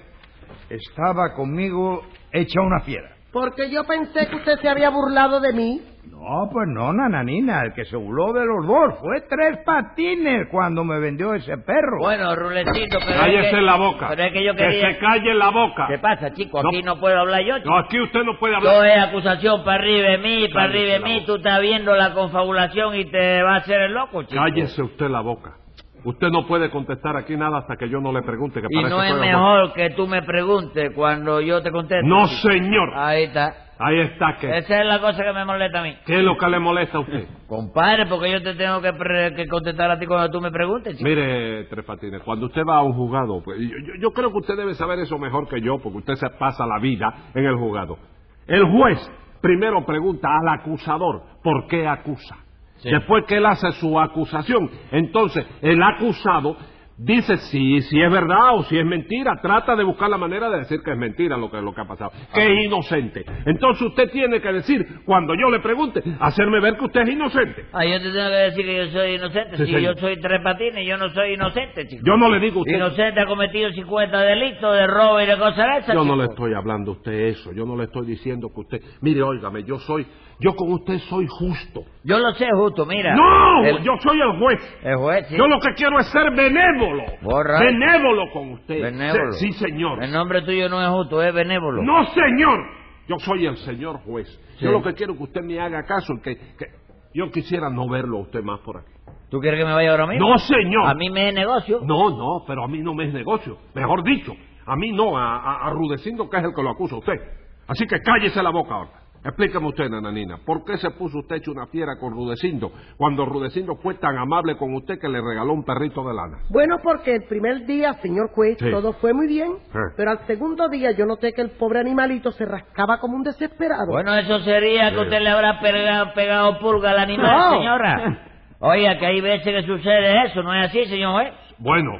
estaba 0.69 1.33
conmigo 1.33 2.03
hecha 2.33 2.61
una 2.61 2.81
fiera. 2.81 3.14
Porque 3.35 3.69
yo 3.71 3.85
pensé 3.85 4.29
que 4.29 4.37
usted 4.37 4.59
se 4.63 4.69
había 4.69 4.89
burlado 4.89 5.41
de 5.41 5.53
mí. 5.53 5.83
No, 6.09 6.49
pues 6.51 6.67
no, 6.69 6.91
Nananina, 6.93 7.63
el 7.65 7.75
que 7.75 7.85
se 7.85 7.97
burló 7.97 8.33
de 8.33 8.47
los 8.47 8.67
dos 8.67 8.99
fue 9.01 9.21
tres 9.29 9.59
patines 9.67 10.49
cuando 10.51 10.83
me 10.83 10.99
vendió 10.99 11.35
ese 11.35 11.59
perro. 11.59 11.99
Bueno, 11.99 12.35
Rulecito, 12.35 12.99
pero 13.01 13.11
es 13.11 13.17
Cállese 13.21 13.51
que- 13.51 13.61
la 13.61 13.77
boca. 13.77 14.07
Pero 14.09 14.23
es 14.23 14.33
que 14.33 14.45
yo 14.45 14.53
Que 14.53 14.59
quería... 14.63 14.93
se 14.93 14.99
calle 14.99 15.35
la 15.35 15.51
boca. 15.51 15.87
¿Qué 15.89 15.99
pasa, 15.99 16.33
chico? 16.33 16.63
No. 16.63 16.69
Aquí 16.71 16.83
no, 16.83 16.99
puedo 16.99 17.19
hablar 17.19 17.43
yo, 17.43 17.59
chico. 17.59 17.69
No, 17.69 17.79
aquí 17.79 18.01
usted 18.01 18.23
no 18.23 18.39
puede 18.39 18.55
Yo 18.63 18.71
hablar. 18.71 18.87
es 18.87 19.05
acusación 19.09 19.65
para 19.65 19.79
arriba 19.83 20.09
de 20.11 20.19
mí, 20.19 20.49
para 20.49 20.65
arriba 20.67 20.93
de 20.95 21.01
mí. 21.01 21.25
Tú 21.27 21.35
estás 21.35 21.61
viendo 21.61 21.95
la 21.95 22.15
confabulación 22.15 22.95
y 22.95 23.05
te 23.11 23.43
va 23.43 23.55
a 23.57 23.59
hacer 23.59 23.81
el 23.83 23.93
loco, 23.93 24.23
chico. 24.23 24.41
Cállese 24.43 24.81
usted 24.83 25.11
la 25.11 25.21
boca. 25.21 25.57
Usted 26.05 26.29
no 26.29 26.47
puede 26.47 26.71
contestar 26.71 27.17
aquí 27.17 27.37
nada 27.37 27.59
hasta 27.59 27.77
que 27.77 27.89
yo 27.89 27.99
no 28.01 28.13
le 28.13 28.23
pregunte. 28.23 28.61
Que 28.61 28.67
Y 28.71 28.77
para 28.77 28.89
no 28.91 29.03
eso 29.03 29.15
es 29.15 29.21
mejor 29.21 29.73
que 29.73 29.91
tú 29.91 30.07
me 30.07 30.23
preguntes 30.23 30.93
cuando 30.95 31.41
yo 31.41 31.63
te 31.63 31.71
conteste. 31.71 32.07
No, 32.07 32.27
señor. 32.27 32.91
Ahí 32.95 33.25
está. 33.25 33.55
Ahí 33.79 33.99
está 34.01 34.37
que. 34.41 34.57
Esa 34.59 34.81
es 34.83 34.87
la 34.87 35.01
cosa 35.01 35.25
que 35.25 35.33
me 35.33 35.45
molesta 35.45 35.81
a 35.81 35.83
mí. 35.83 35.97
¿Qué 36.07 36.17
es 36.19 36.23
lo 36.23 36.37
que 36.37 36.47
le 36.49 36.59
molesta 36.61 36.99
a 36.99 37.01
usted? 37.01 37.27
Compadre, 37.49 38.07
porque 38.07 38.31
yo 38.31 38.43
te 38.43 38.55
tengo 38.55 38.81
que, 38.81 38.93
pre- 38.93 39.35
que 39.35 39.47
contestar 39.49 39.91
a 39.91 39.99
ti 39.99 40.07
cuando 40.07 40.31
tú 40.31 40.41
me 40.41 40.51
preguntes, 40.53 40.97
chico. 40.97 41.09
Mire, 41.09 41.65
Tres 41.65 41.85
Patines, 41.85 42.23
cuando 42.23 42.47
usted 42.47 42.63
va 42.69 42.77
a 42.77 42.83
un 42.83 42.93
juzgado, 42.93 43.43
pues, 43.43 43.59
yo, 43.59 43.67
yo- 43.85 43.95
yo 44.01 44.11
creo 44.13 44.31
que 44.31 44.39
usted 44.39 44.57
debe 44.57 44.75
saber 44.75 44.99
eso 45.01 45.19
mejor 45.19 45.49
que 45.49 45.61
yo, 45.61 45.79
porque 45.83 45.99
usted 45.99 46.15
se 46.15 46.31
pasa 46.39 46.67
la 46.67 46.79
vida 46.79 47.13
en 47.35 47.47
el 47.47 47.57
juzgado. 47.57 47.99
El 48.47 48.65
juez 48.71 48.99
primero 49.41 49.85
pregunta 49.85 50.29
al 50.29 50.49
acusador 50.61 51.23
por 51.43 51.67
qué 51.67 51.89
acusa. 51.89 52.37
Sí. 52.77 52.91
Después 52.91 53.25
que 53.27 53.37
él 53.37 53.47
hace 53.47 53.73
su 53.73 53.99
acusación, 53.99 54.71
entonces 54.91 55.47
el 55.63 55.83
acusado 55.83 56.57
dice 56.97 57.37
si, 57.39 57.81
si 57.83 58.01
es 58.01 58.11
verdad 58.11 58.55
o 58.55 58.63
si 58.65 58.79
es 58.79 58.85
mentira. 58.85 59.39
Trata 59.41 59.75
de 59.77 59.85
buscar 59.85 60.09
la 60.09 60.19
manera 60.19 60.49
de 60.51 60.59
decir 60.59 60.81
que 60.85 60.93
es 60.93 60.99
mentira 60.99 61.37
lo 61.37 61.51
que, 61.51 61.61
lo 61.61 61.75
que 61.75 61.81
ha 61.81 61.87
pasado, 61.87 62.13
que 62.33 62.43
es 62.43 62.67
inocente. 62.67 63.25
Entonces 63.47 63.83
usted 63.89 64.11
tiene 64.11 64.41
que 64.41 64.53
decir, 64.53 64.87
cuando 65.05 65.35
yo 65.35 65.51
le 65.51 65.61
pregunte, 65.61 66.03
hacerme 66.21 66.61
ver 66.61 66.77
que 66.77 66.85
usted 66.85 67.03
es 67.03 67.11
inocente. 67.11 67.67
Ah, 67.73 67.85
yo 67.85 67.99
te 67.99 68.11
tengo 68.11 68.29
que 68.29 68.37
decir 68.37 68.65
que 68.65 68.77
yo 68.77 68.87
soy 68.93 69.15
inocente. 69.15 69.57
Sí, 69.57 69.67
si 69.67 69.73
señor. 69.73 69.95
yo 69.95 70.01
soy 70.01 70.21
tres 70.21 70.41
patines, 70.43 70.87
yo 70.87 70.97
no 70.97 71.11
soy 71.11 71.35
inocente, 71.35 71.87
chico. 71.87 72.03
Yo 72.07 72.17
no 72.17 72.31
le 72.31 72.41
digo 72.41 72.61
a 72.61 72.63
usted. 72.63 72.77
Inocente 72.77 73.21
ha 73.21 73.27
cometido 73.27 73.71
50 73.71 74.21
delitos 74.21 74.75
de 74.75 74.87
robo 74.87 75.21
y 75.21 75.27
de 75.27 75.37
cosas 75.37 75.57
de 75.57 75.79
esas, 75.79 75.95
Yo 75.95 76.05
no 76.05 76.17
le 76.17 76.25
estoy 76.25 76.55
hablando 76.55 76.93
a 76.93 76.95
usted 76.95 77.13
eso, 77.13 77.53
yo 77.53 77.65
no 77.65 77.77
le 77.77 77.85
estoy 77.85 78.07
diciendo 78.07 78.49
que 78.55 78.61
usted... 78.61 78.83
Mire, 79.01 79.23
óigame, 79.23 79.65
yo 79.65 79.79
soy... 79.79 80.07
Yo 80.41 80.55
con 80.57 80.73
usted 80.73 80.99
soy 81.11 81.27
justo. 81.29 81.83
Yo 82.03 82.19
lo 82.19 82.33
sé 82.35 82.47
justo, 82.55 82.85
mira. 82.87 83.15
¡No! 83.15 83.65
El, 83.65 83.83
Yo 83.83 83.93
soy 84.03 84.21
el 84.21 84.39
juez. 84.39 84.79
el 84.83 84.97
juez, 84.97 85.27
sí. 85.29 85.37
Yo 85.37 85.47
lo 85.47 85.59
que 85.61 85.73
quiero 85.75 85.99
es 86.01 86.07
ser 86.09 86.31
benévolo. 86.35 87.05
Borra. 87.23 87.61
Benévolo 87.61 88.31
con 88.33 88.53
usted. 88.53 88.83
Benévolo. 88.83 89.33
Sí, 89.33 89.53
señor. 89.53 90.03
El 90.03 90.13
nombre 90.13 90.43
tuyo 90.43 90.69
no 90.69 90.83
es 90.83 90.89
justo, 90.89 91.23
es 91.23 91.33
benévolo. 91.33 91.83
No, 91.83 92.05
señor. 92.07 92.61
Yo 93.09 93.17
soy 93.19 93.47
el 93.47 93.57
señor 93.59 93.99
juez. 94.05 94.29
Sí. 94.59 94.65
Yo 94.65 94.73
lo 94.73 94.83
que 94.83 94.95
quiero 94.95 95.13
es 95.13 95.19
que 95.19 95.25
usted 95.25 95.43
me 95.43 95.61
haga 95.61 95.83
caso, 95.85 96.15
que, 96.23 96.37
que, 96.37 96.67
Yo 97.13 97.31
quisiera 97.31 97.71
no 97.71 97.89
verlo 97.89 98.19
a 98.19 98.21
usted 98.23 98.43
más 98.43 98.61
por 98.61 98.79
aquí. 98.79 98.93
¿Tú 99.31 99.41
quieres 99.41 99.59
que 99.61 99.67
me 99.67 99.73
vaya 99.73 99.91
ahora 99.91 100.07
mismo? 100.07 100.29
No, 100.29 100.39
señor. 100.39 100.87
A 100.87 100.95
mí 100.95 101.11
me 101.11 101.29
es 101.29 101.35
negocio. 101.35 101.81
No, 101.83 102.11
no, 102.11 102.45
pero 102.47 102.65
a 102.65 102.69
mí 102.69 102.79
no 102.79 102.95
me 102.95 103.07
es 103.07 103.13
negocio. 103.15 103.59
Mejor 103.75 104.03
dicho, 104.05 104.33
a 104.67 104.77
mí 104.77 104.93
no, 104.93 105.17
a, 105.17 105.37
a, 105.39 105.67
a 105.67 105.71
Rudecindo, 105.71 106.29
que 106.29 106.37
es 106.39 106.45
el 106.45 106.55
que 106.55 106.63
lo 106.63 106.71
acusa 106.71 106.95
a 106.97 106.99
usted. 106.99 107.21
Así 107.67 107.87
que 107.87 108.01
cállese 108.01 108.43
la 108.43 108.51
boca 108.51 108.75
ahora. 108.75 109.04
Explíqueme 109.25 109.69
usted, 109.69 109.89
nananina, 109.89 110.37
¿por 110.45 110.65
qué 110.65 110.77
se 110.77 110.91
puso 110.91 111.19
usted 111.21 111.37
hecho 111.37 111.51
una 111.51 111.67
fiera 111.69 111.97
con 111.99 112.13
Rudecindo 112.13 112.71
cuando 112.99 113.25
Rudecindo 113.25 113.75
fue 113.77 113.95
tan 113.95 114.19
amable 114.19 114.55
con 114.59 114.75
usted 114.75 114.99
que 115.01 115.09
le 115.09 115.19
regaló 115.23 115.55
un 115.55 115.65
perrito 115.65 116.07
de 116.07 116.13
lana? 116.13 116.41
Bueno, 116.51 116.77
porque 116.83 117.15
el 117.15 117.25
primer 117.25 117.65
día, 117.65 117.95
señor 117.95 118.29
juez, 118.35 118.59
Sí. 118.59 118.71
todo 118.71 118.93
fue 118.93 119.15
muy 119.15 119.27
bien, 119.27 119.53
Sí. 119.73 119.79
pero 119.97 120.11
al 120.11 120.27
segundo 120.27 120.69
día 120.69 120.91
yo 120.91 121.07
noté 121.07 121.33
que 121.33 121.41
el 121.41 121.53
pobre 121.53 121.81
animalito 121.81 122.33
se 122.33 122.45
rascaba 122.45 122.99
como 122.99 123.17
un 123.17 123.23
desesperado. 123.23 123.87
Bueno, 123.89 124.15
eso 124.15 124.41
sería 124.41 124.91
que 124.91 124.97
Sí. 124.97 125.03
usted 125.05 125.21
le 125.23 125.31
habrá 125.31 125.59
pegado, 125.59 126.13
pegado 126.13 126.59
pulga 126.59 126.91
al 126.91 126.99
animal, 126.99 127.39
No. 127.39 127.59
señora. 127.59 128.19
Oiga, 128.61 128.99
que 128.99 129.07
hay 129.07 129.21
veces 129.23 129.47
que 129.47 129.63
sucede 129.63 130.25
eso, 130.27 130.43
¿no 130.43 130.53
es 130.53 130.67
así, 130.69 130.85
señor 130.85 131.13
juez? 131.15 131.33
Bueno, 131.59 131.93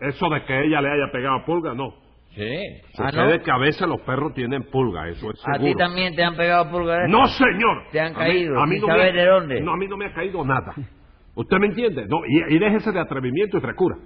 eso 0.00 0.28
de 0.28 0.44
que 0.44 0.66
ella 0.66 0.82
le 0.82 0.90
haya 0.90 1.10
pegado 1.12 1.44
pulga, 1.46 1.72
no. 1.72 2.01
Sí. 2.34 2.80
Ah, 2.98 3.10
Sucede 3.10 3.38
¿no? 3.38 3.44
que 3.44 3.50
a 3.50 3.58
veces 3.58 3.86
los 3.86 4.00
perros 4.02 4.32
tienen 4.34 4.62
pulga, 4.70 5.08
eso 5.08 5.30
es 5.30 5.40
¿A 5.46 5.52
seguro. 5.54 5.72
ti 5.72 5.78
también 5.78 6.14
te 6.16 6.24
han 6.24 6.34
pegado 6.34 6.70
pulga 6.70 7.02
de 7.02 7.08
No, 7.08 7.26
señor. 7.26 7.84
Te 7.92 8.00
han 8.00 8.06
A 8.16 8.18
mí- 8.20 8.24
caído, 8.24 8.58
a 8.60 8.66
mí 8.66 8.78
no 8.80 8.86
me 8.86 8.92
saber 8.92 9.10
ha- 9.18 9.22
de 9.22 9.26
dónde. 9.28 9.60
No, 9.60 9.72
a 9.72 9.76
mí 9.76 9.86
no 9.86 9.96
me 9.98 10.06
ha 10.06 10.12
caído 10.14 10.44
nada. 10.44 10.74
¿Usted 11.34 11.56
me 11.58 11.66
entiende? 11.66 12.06
No, 12.06 12.18
y, 12.26 12.54
y 12.54 12.58
déjese 12.58 12.90
de 12.92 13.00
atrevimiento 13.00 13.58
y 13.58 13.60
frescura. 13.60 13.96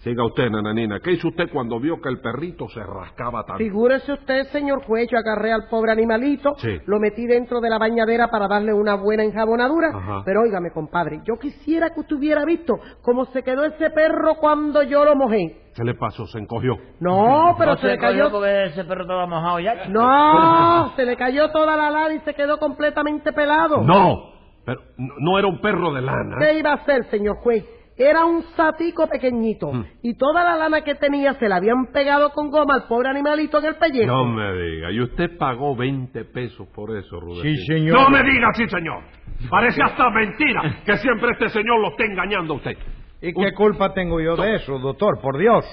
Siga 0.00 0.24
usted, 0.24 0.48
nananina. 0.48 0.98
¿Qué 1.00 1.12
hizo 1.12 1.28
usted 1.28 1.50
cuando 1.52 1.78
vio 1.78 2.00
que 2.00 2.08
el 2.08 2.20
perrito 2.22 2.66
se 2.70 2.82
rascaba 2.82 3.44
tanto? 3.44 3.58
Figúrese 3.58 4.14
usted, 4.14 4.44
señor 4.44 4.82
juez, 4.84 5.06
yo 5.12 5.18
agarré 5.18 5.52
al 5.52 5.68
pobre 5.68 5.92
animalito, 5.92 6.54
Sí. 6.56 6.78
lo 6.86 6.98
metí 6.98 7.26
dentro 7.26 7.60
de 7.60 7.68
la 7.68 7.78
bañadera 7.78 8.28
para 8.28 8.48
darle 8.48 8.72
una 8.72 8.94
buena 8.94 9.24
enjabonadura. 9.24 9.90
Ajá. 9.94 10.22
Pero 10.24 10.40
óigame, 10.40 10.70
compadre, 10.72 11.20
yo 11.26 11.36
quisiera 11.38 11.90
que 11.90 12.00
usted 12.00 12.16
hubiera 12.16 12.46
visto 12.46 12.80
cómo 13.02 13.26
se 13.26 13.42
quedó 13.42 13.62
ese 13.66 13.90
perro 13.90 14.36
cuando 14.36 14.82
yo 14.82 15.04
lo 15.04 15.14
mojé. 15.16 15.70
¿Qué 15.76 15.84
le 15.84 15.94
pasó? 15.94 16.26
Se 16.26 16.38
encogió. 16.38 16.78
No, 16.98 17.54
pero 17.58 17.72
no 17.72 17.76
se 17.78 17.88
le 17.88 17.98
cogió 17.98 18.10
cayó... 18.24 18.30
porque 18.30 18.64
ese 18.68 18.84
perro 18.84 19.02
estaba 19.02 19.26
mojado 19.26 19.60
ya. 19.60 19.86
No, 19.88 20.92
se 20.96 21.04
le 21.04 21.14
cayó 21.16 21.50
toda 21.50 21.76
la 21.76 21.90
lana 21.90 22.14
y 22.14 22.20
se 22.20 22.32
quedó 22.32 22.58
completamente 22.58 23.32
pelado. 23.34 23.82
No, 23.82 24.30
pero 24.64 24.80
no, 24.96 25.12
no 25.18 25.38
era 25.38 25.46
un 25.46 25.60
perro 25.60 25.92
de 25.92 26.00
lana. 26.00 26.36
¿Qué 26.38 26.58
iba 26.58 26.70
a 26.70 26.74
hacer, 26.76 27.04
señor 27.10 27.36
juez? 27.42 27.66
Era 28.02 28.24
un 28.24 28.42
satico 28.56 29.06
pequeñito 29.06 29.70
Mm. 29.72 29.84
y 30.02 30.14
toda 30.16 30.42
la 30.42 30.56
lana 30.56 30.80
que 30.82 30.94
tenía 30.94 31.34
se 31.34 31.48
la 31.48 31.56
habían 31.56 31.86
pegado 31.92 32.30
con 32.30 32.50
goma 32.50 32.74
al 32.74 32.84
pobre 32.88 33.10
animalito 33.10 33.58
en 33.58 33.66
el 33.66 33.74
pellejo. 33.76 34.06
No 34.06 34.24
me 34.24 34.52
diga. 34.54 34.90
¿Y 34.90 35.00
usted 35.02 35.36
pagó 35.38 35.76
20 35.76 36.24
pesos 36.24 36.66
por 36.74 36.96
eso, 36.96 37.20
Rudecindo? 37.20 37.42
Sí, 37.58 37.66
señor. 37.66 38.00
No 38.00 38.08
me 38.08 38.22
diga 38.22 38.48
sí, 38.54 38.66
señor. 38.68 39.02
Parece 39.50 39.82
hasta 39.82 40.08
mentira 40.10 40.80
que 40.84 40.96
siempre 40.96 41.30
este 41.32 41.50
señor 41.50 41.78
lo 41.80 41.90
esté 41.90 42.06
engañando 42.06 42.54
a 42.54 42.56
usted. 42.56 42.76
¿Y 43.20 43.34
qué 43.34 43.52
culpa 43.54 43.92
tengo 43.92 44.18
yo 44.18 44.34
de 44.34 44.54
eso, 44.54 44.78
doctor? 44.78 45.20
Por 45.20 45.36
Dios. 45.38 45.64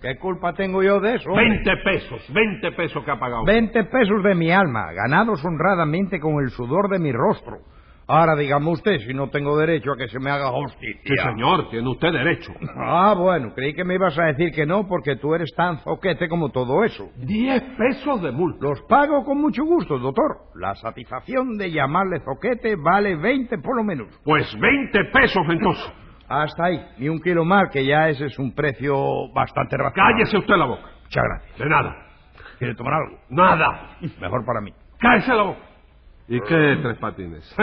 ¿Qué 0.00 0.16
culpa 0.18 0.52
tengo 0.54 0.82
yo 0.82 0.98
de 1.00 1.16
eso? 1.16 1.30
20 1.30 1.76
pesos, 1.84 2.20
20 2.32 2.72
pesos 2.72 3.04
que 3.04 3.10
ha 3.10 3.18
pagado. 3.18 3.42
usted. 3.42 3.52
20 3.52 3.84
pesos 3.84 4.22
de 4.22 4.34
mi 4.34 4.50
alma, 4.50 4.92
ganados 4.94 5.44
honradamente 5.44 6.20
con 6.20 6.34
el 6.42 6.48
sudor 6.50 6.88
de 6.90 6.98
mi 6.98 7.12
rostro. 7.12 7.58
Ahora 8.08 8.36
dígame 8.36 8.70
usted 8.70 9.00
si 9.00 9.12
no 9.12 9.30
tengo 9.30 9.58
derecho 9.58 9.90
a 9.92 9.96
que 9.96 10.06
se 10.06 10.20
me 10.20 10.30
haga 10.30 10.48
justicia. 10.50 11.00
Sí, 11.04 11.16
señor, 11.16 11.68
tiene 11.70 11.88
usted 11.88 12.12
derecho. 12.12 12.52
Ah, 12.76 13.14
bueno, 13.18 13.52
creí 13.52 13.74
que 13.74 13.82
me 13.84 13.94
ibas 13.94 14.16
a 14.16 14.26
decir 14.26 14.52
que 14.52 14.64
no 14.64 14.86
porque 14.86 15.16
tú 15.16 15.34
eres 15.34 15.52
tan 15.56 15.78
zoquete 15.80 16.28
como 16.28 16.50
todo 16.50 16.84
eso. 16.84 17.10
10 17.16 17.62
pesos 17.76 18.22
de 18.22 18.30
multa. 18.30 18.58
Los 18.60 18.80
pago 18.82 19.24
con 19.24 19.40
mucho 19.40 19.64
gusto, 19.64 19.98
doctor. 19.98 20.36
La 20.54 20.76
satisfacción 20.76 21.58
de 21.58 21.72
llamarle 21.72 22.20
zoquete 22.20 22.76
vale 22.76 23.16
20 23.16 23.58
por 23.58 23.76
lo 23.76 23.82
menos. 23.82 24.06
Pues 24.22 24.56
20 24.56 25.04
pesos 25.12 25.42
entonces. 25.48 25.92
Hasta 26.28 26.64
ahí, 26.64 26.80
ni 26.98 27.08
un 27.08 27.20
kilo 27.20 27.44
más, 27.44 27.70
que 27.72 27.84
ya 27.84 28.08
ese 28.08 28.26
es 28.26 28.38
un 28.38 28.54
precio 28.54 29.32
bastante 29.32 29.76
razonable. 29.76 30.14
Cállese 30.14 30.38
usted 30.38 30.54
la 30.56 30.66
boca. 30.66 30.88
Muchas 31.02 31.24
gracias. 31.24 31.58
De 31.58 31.68
nada. 31.68 31.96
¿Quiere 32.58 32.74
tomar 32.76 32.94
algo? 32.94 33.18
Nada. 33.30 33.96
Mejor 34.20 34.44
para 34.44 34.60
mí. 34.60 34.72
Cállese 34.98 35.34
la 35.34 35.42
boca. 35.42 35.60
¿Y 36.28 36.40
qué 36.40 36.78
tres 36.82 36.98
patines? 36.98 37.56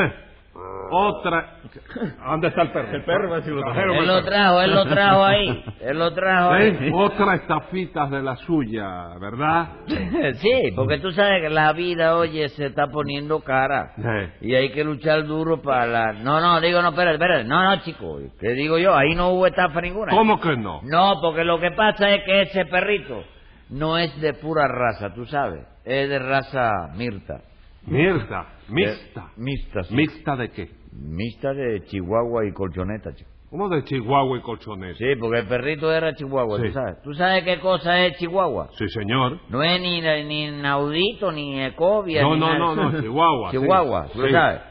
Otra. 0.92 1.58
¿Dónde 2.26 2.48
está 2.50 2.62
el 2.62 2.72
perro? 2.72 2.92
El 2.92 3.04
perro 3.04 3.30
va 3.30 3.38
a 3.38 3.40
decir 3.40 3.54
Él 3.54 4.08
lo 4.08 4.24
trajo, 4.24 4.62
él 4.62 4.74
lo 4.74 4.86
trajo 4.90 5.26
ahí. 5.26 5.66
Él 5.82 5.98
lo 5.98 6.14
trajo 6.14 6.52
ahí. 6.52 6.92
Otra 6.94 7.36
estafitas 7.36 8.12
de 8.12 8.22
la 8.22 8.36
suya, 8.38 9.18
¿verdad? 9.20 9.70
Sí, 10.36 10.72
porque 10.76 11.00
tú 11.00 11.12
sabes 11.12 11.42
que 11.42 11.50
la 11.50 11.74
vida, 11.74 12.18
oye, 12.18 12.50
se 12.50 12.68
está 12.68 12.88
poniendo 12.88 13.42
cara. 13.42 13.94
Sí. 13.96 14.48
Y 14.48 14.56
hay 14.56 14.72
que 14.72 14.84
luchar 14.84 15.26
duro 15.26 15.62
para 15.62 15.86
la... 15.86 16.14
No, 16.14 16.40
no, 16.40 16.60
digo, 16.62 16.82
no, 16.82 16.90
espérate, 16.90 17.16
espérate. 17.16 17.44
No, 17.46 17.64
no, 17.64 17.82
chico. 17.82 18.20
¿Qué 18.40 18.50
digo 18.50 18.78
yo? 18.78 18.96
Ahí 18.96 19.16
no 19.16 19.30
hubo 19.30 19.48
estafa 19.48 19.82
ninguna. 19.82 20.12
¿Cómo 20.12 20.40
que 20.40 20.56
no? 20.58 20.82
No, 20.84 21.20
porque 21.22 21.44
lo 21.44 21.60
que 21.60 21.72
pasa 21.72 22.10
es 22.10 22.24
que 22.24 22.42
ese 22.44 22.66
perrito 22.66 23.24
no 23.70 23.98
es 23.98 24.20
de 24.22 24.34
pura 24.34 24.68
raza, 24.68 25.14
tú 25.14 25.26
sabes. 25.26 25.66
Es 25.86 26.10
de 26.10 26.20
raza 26.20 26.72
mirta. 26.96 27.42
Mierda. 27.86 28.48
Mixta. 28.70 29.22
Eh, 29.22 29.34
mixta, 29.38 29.84
sí. 29.84 29.96
¿Mixta 29.96 30.36
de 30.36 30.52
qué? 30.52 30.70
Mixta 30.94 31.54
de 31.54 31.84
Chihuahua 31.86 32.46
y 32.46 32.54
colchoneta, 32.54 33.14
chico. 33.14 33.30
¿Cómo 33.50 33.70
de 33.70 33.84
Chihuahua 33.84 34.38
y 34.38 34.42
colchoneta? 34.42 34.98
Sí, 34.98 35.06
porque 35.20 35.40
el 35.42 35.48
perrito 35.48 35.92
era 35.94 36.14
Chihuahua, 36.16 36.58
Sí. 36.60 36.68
tú 36.68 36.74
sabes. 36.74 37.02
¿Tú 37.04 37.14
sabes 37.14 37.44
qué 37.44 37.60
cosa 37.60 38.06
es 38.06 38.18
Chihuahua? 38.18 38.70
Sí, 38.78 38.88
señor. 38.90 39.40
No 39.50 39.62
es 39.62 39.80
ni, 39.80 40.02
ni 40.02 40.50
naudito, 40.62 41.32
ni 41.32 41.62
ecovia, 41.62 42.24
No, 42.24 42.34
ni 42.34 42.40
no, 42.40 42.48
nada. 42.48 42.60
no, 42.60 42.76
no, 42.92 42.92
Chihuahua, 43.02 43.52
sí. 43.52 43.58
Chihuahua, 43.60 44.08
tú 44.12 44.24
Sí. 44.26 44.32
sabes. 44.32 44.62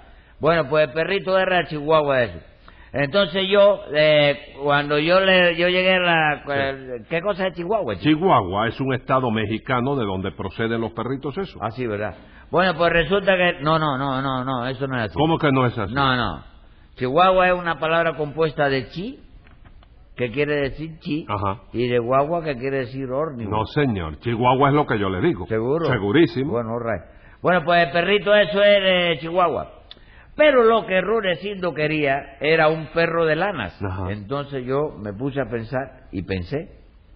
Bueno, 0.41 0.69
pues 0.69 0.89
el 0.89 0.95
perrito 0.95 1.39
era 1.39 1.65
Chihuahua 1.67 2.23
ese. 2.25 2.43
Entonces 2.95 3.45
yo, 3.49 3.81
eh, 3.95 4.55
cuando 4.63 4.99
yo 4.99 5.21
le, 5.21 5.57
yo 5.57 5.69
llegué 5.69 5.95
a 5.95 5.99
la... 6.01 6.43
¿Qué 7.09 7.21
cosa 7.23 7.47
es 7.47 7.55
Chihuahua, 7.55 7.95
chico? 7.97 8.17
Chihuahua 8.19 8.69
es 8.69 8.79
un 8.81 8.93
estado 8.95 9.31
mexicano 9.31 9.97
de 9.97 10.05
donde 10.05 10.33
proceden 10.33 10.81
los 10.81 10.93
perritos 10.93 11.39
esos. 11.39 11.57
Ah, 11.63 11.71
sí, 11.71 11.87
¿verdad? 11.87 12.15
Bueno, 12.53 12.75
pues 12.77 12.93
resulta 12.93 13.35
que... 13.35 13.63
No, 13.63 13.79
no, 13.79 13.97
no, 13.97 14.21
no, 14.21 14.45
no, 14.45 14.67
eso 14.67 14.87
no 14.87 14.99
es 14.99 15.05
así. 15.07 15.15
¿Cómo 15.15 15.39
que 15.39 15.51
no 15.51 15.65
es 15.65 15.77
así? 15.79 15.95
No, 15.95 16.15
no. 16.15 16.45
Chihuahua 16.97 17.49
es 17.49 17.55
una 17.55 17.79
palabra 17.79 18.15
compuesta 18.15 18.69
de 18.69 18.91
chi, 18.91 19.19
que 20.15 20.31
quiere 20.31 20.57
decir 20.57 20.99
chi, 21.01 21.25
Ajá. 21.31 21.63
y 21.73 21.89
de 21.89 21.99
guagua, 21.99 22.45
que 22.45 22.55
quiere 22.59 22.81
decir 22.81 23.11
órnigo. 23.11 23.51
No, 23.51 23.65
señor. 23.65 24.19
Chihuahua 24.19 24.69
es 24.69 24.75
lo 24.75 24.87
que 24.87 24.99
yo 24.99 25.09
le 25.09 25.27
digo. 25.27 25.47
¿Seguro? 25.47 25.87
Segurísimo. 25.87 26.53
Bueno, 26.53 26.79
right. 26.79 27.03
Bueno, 27.41 27.63
pues 27.65 27.87
el 27.87 27.91
perrito 27.91 28.35
eso 28.35 28.63
es 28.63 28.83
de 28.83 29.19
Chihuahua. 29.21 29.71
Pero 30.37 30.65
lo 30.65 30.85
que 30.85 31.01
Rudecindo 31.01 31.73
quería 31.73 32.37
era 32.39 32.69
un 32.69 32.89
perro 32.89 33.25
de 33.25 33.37
lanas. 33.37 33.83
Ajá. 33.83 34.13
Entonces 34.13 34.67
yo 34.67 34.91
me 35.03 35.15
puse 35.15 35.41
a 35.41 35.47
pensar 35.47 36.09
y 36.13 36.21
pensé, 36.23 36.69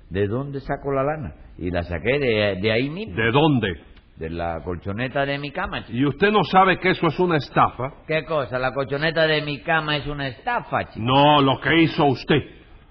¿de 0.09 0.29
dónde 0.29 0.61
saco 0.61 0.93
la 0.93 1.03
lana? 1.03 1.35
Y 1.59 1.71
la 1.71 1.83
saqué 1.83 2.19
de, 2.19 2.59
de 2.63 2.73
ahí 2.73 2.89
mismo, 2.89 3.17
¿De 3.17 3.31
dónde? 3.31 3.96
De 4.17 4.31
la 4.31 4.61
colchoneta 4.65 5.27
de 5.27 5.39
mi 5.39 5.51
cama. 5.51 5.85
chico. 5.85 5.97
¿Y 5.99 6.07
usted 6.07 6.31
no 6.31 6.43
sabe 6.45 6.79
que 6.79 6.91
eso 6.91 7.07
es 7.07 7.19
una 7.19 7.37
estafa? 7.37 7.91
¿Qué 8.07 8.25
cosa? 8.25 8.59
¿La 8.59 8.73
colchoneta 8.73 9.27
de 9.27 9.43
mi 9.43 9.61
cama 9.61 9.97
es 9.97 10.07
una 10.07 10.29
estafa, 10.29 10.85
chico? 10.89 11.05
No, 11.05 11.41
lo 11.43 11.61
que 11.61 11.83
hizo 11.83 12.05
usted. 12.07 12.43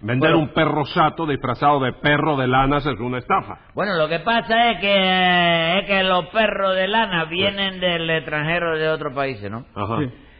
Vender 0.02 0.32
Bueno. 0.34 0.46
un 0.50 0.54
perro 0.54 0.86
sato 0.86 1.26
disfrazado 1.26 1.80
de 1.80 1.94
perro 1.94 2.38
de 2.38 2.48
lanas 2.48 2.86
es 2.86 3.00
una 3.00 3.18
estafa. 3.18 3.58
Bueno, 3.74 3.96
lo 3.96 4.08
que 4.08 4.20
pasa 4.20 4.72
es 4.72 4.80
que, 4.80 5.80
es 5.80 5.86
que 5.88 6.04
los 6.04 6.26
perros 6.28 6.76
de 6.76 6.88
lana 6.88 7.26
vienen 7.26 7.80
del 7.80 8.08
extranjero 8.10 8.78
de 8.78 8.90
otros 8.90 9.14
países, 9.16 9.50
¿no? 9.50 9.66
Ajá. 9.74 9.98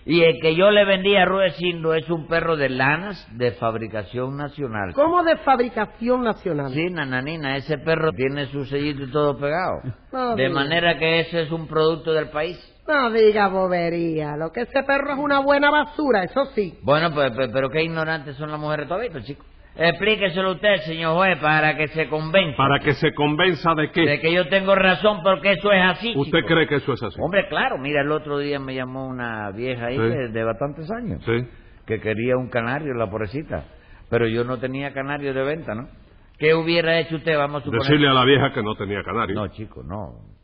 Y 0.08 0.22
el 0.24 0.40
que 0.40 0.56
yo 0.56 0.70
le 0.70 0.86
vendí 0.86 1.16
a 1.16 1.26
Rudecindo 1.26 1.96
es 1.96 2.08
un 2.12 2.28
perro 2.28 2.56
de 2.56 2.70
lanas 2.70 3.28
de 3.36 3.54
fabricación 3.54 4.38
nacional. 4.38 4.94
¿Cómo 4.94 5.24
de 5.24 5.36
fabricación 5.38 6.22
nacional? 6.24 6.72
Sí, 6.74 6.86
nananina, 6.92 7.58
ese 7.58 7.80
perro 7.80 8.12
tiene 8.12 8.46
su 8.48 8.66
sellito 8.66 9.04
y 9.04 9.12
todo 9.12 9.36
pegado. 9.38 9.82
No 10.14 10.36
de 10.36 10.44
diga. 10.44 10.54
manera 10.54 11.00
que 11.00 11.22
ese 11.22 11.42
es 11.42 11.52
un 11.52 11.68
producto 11.68 12.14
del 12.14 12.30
país. 12.30 12.56
No 12.88 13.10
diga 13.10 13.48
bobería. 13.48 14.38
Lo 14.38 14.52
que 14.52 14.62
ese 14.62 14.84
perro 14.84 15.14
es 15.14 15.18
una 15.18 15.40
buena 15.40 15.72
basura, 15.72 16.24
eso 16.24 16.46
sí. 16.54 16.78
Bueno, 16.84 17.12
pues, 17.12 17.32
pues, 17.32 17.50
pero 17.52 17.72
qué 17.72 17.82
ignorantes 17.82 18.36
son 18.36 18.52
las 18.52 18.60
mujeres 18.60 18.88
todavía, 18.88 19.10
chico. 19.24 19.44
Explíqueselo 19.78 20.54
usted, 20.54 20.78
señor 20.86 21.16
juez, 21.18 21.38
para 21.40 21.76
que 21.76 21.88
se 21.90 22.08
convenza 22.08 22.56
Para 22.56 22.80
que 22.80 22.94
se 22.94 23.14
convenza 23.14 23.74
de 23.76 23.84
de 23.84 23.92
que 23.92 24.20
que 24.22 24.34
yo 24.34 24.48
tengo 24.48 24.74
razón 24.74 25.22
porque 25.22 25.52
eso 25.52 25.72
es 25.72 25.82
así. 25.84 26.14
usted 26.16 26.38
chico. 26.40 26.48
cree 26.48 26.68
que 26.68 26.76
eso 26.76 26.94
es 26.94 27.04
así. 27.04 27.20
Hombre, 27.22 27.48
claro, 27.50 27.78
mira, 27.78 28.02
el 28.02 28.12
otro 28.12 28.38
día 28.38 28.58
me 28.60 28.74
llamó 28.74 29.06
una 29.08 29.52
vieja 29.52 29.88
ahí 29.88 29.98
Sí. 29.98 30.02
de, 30.02 30.30
de 30.30 30.44
bastantes 30.44 30.90
años 30.92 31.22
Sí. 31.26 31.46
que 31.86 32.00
quería 32.00 32.38
un 32.38 32.50
canario, 32.50 32.94
la 32.94 33.10
pobrecita. 33.10 33.66
Pero 34.10 34.28
yo 34.28 34.44
no 34.46 34.58
tenía 34.60 34.94
canario 34.94 35.34
de 35.34 35.44
venta, 35.44 35.76
¿no? 35.76 35.90
¿Qué 36.38 36.54
hubiera 36.54 37.00
hecho 37.00 37.16
usted? 37.18 37.38
Vamos 37.38 37.62
a 37.62 37.66
suponer. 37.66 37.82
Decirle 37.86 38.08
a 38.08 38.14
la 38.14 38.24
vieja 38.26 38.54
que 38.54 38.62
no 38.64 38.76
tenía 38.76 39.04
canario. 39.04 39.36
No, 39.36 39.48
chico, 39.50 39.84
no. 39.84 40.35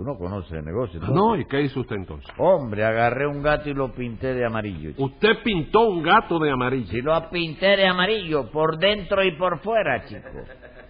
Tú 0.00 0.06
no 0.06 0.16
conoces 0.16 0.50
el 0.52 0.64
negocio. 0.64 0.98
Ah, 1.02 1.08
tú. 1.08 1.14
no, 1.14 1.36
¿y 1.36 1.44
qué 1.44 1.60
hizo 1.60 1.80
usted 1.80 1.96
entonces? 1.96 2.34
Hombre, 2.38 2.82
agarré 2.86 3.26
un 3.26 3.42
gato 3.42 3.68
y 3.68 3.74
lo 3.74 3.92
pinté 3.92 4.32
de 4.32 4.46
amarillo. 4.46 4.92
chico. 4.92 5.04
Usted 5.04 5.42
pintó 5.44 5.90
un 5.90 6.02
gato 6.02 6.38
de 6.38 6.50
amarillo. 6.50 6.86
Si 6.86 7.02
lo 7.02 7.28
pinté 7.28 7.76
de 7.76 7.86
amarillo, 7.86 8.50
por 8.50 8.78
dentro 8.78 9.22
y 9.22 9.36
por 9.36 9.58
fuera, 9.58 10.02
chico. 10.06 10.40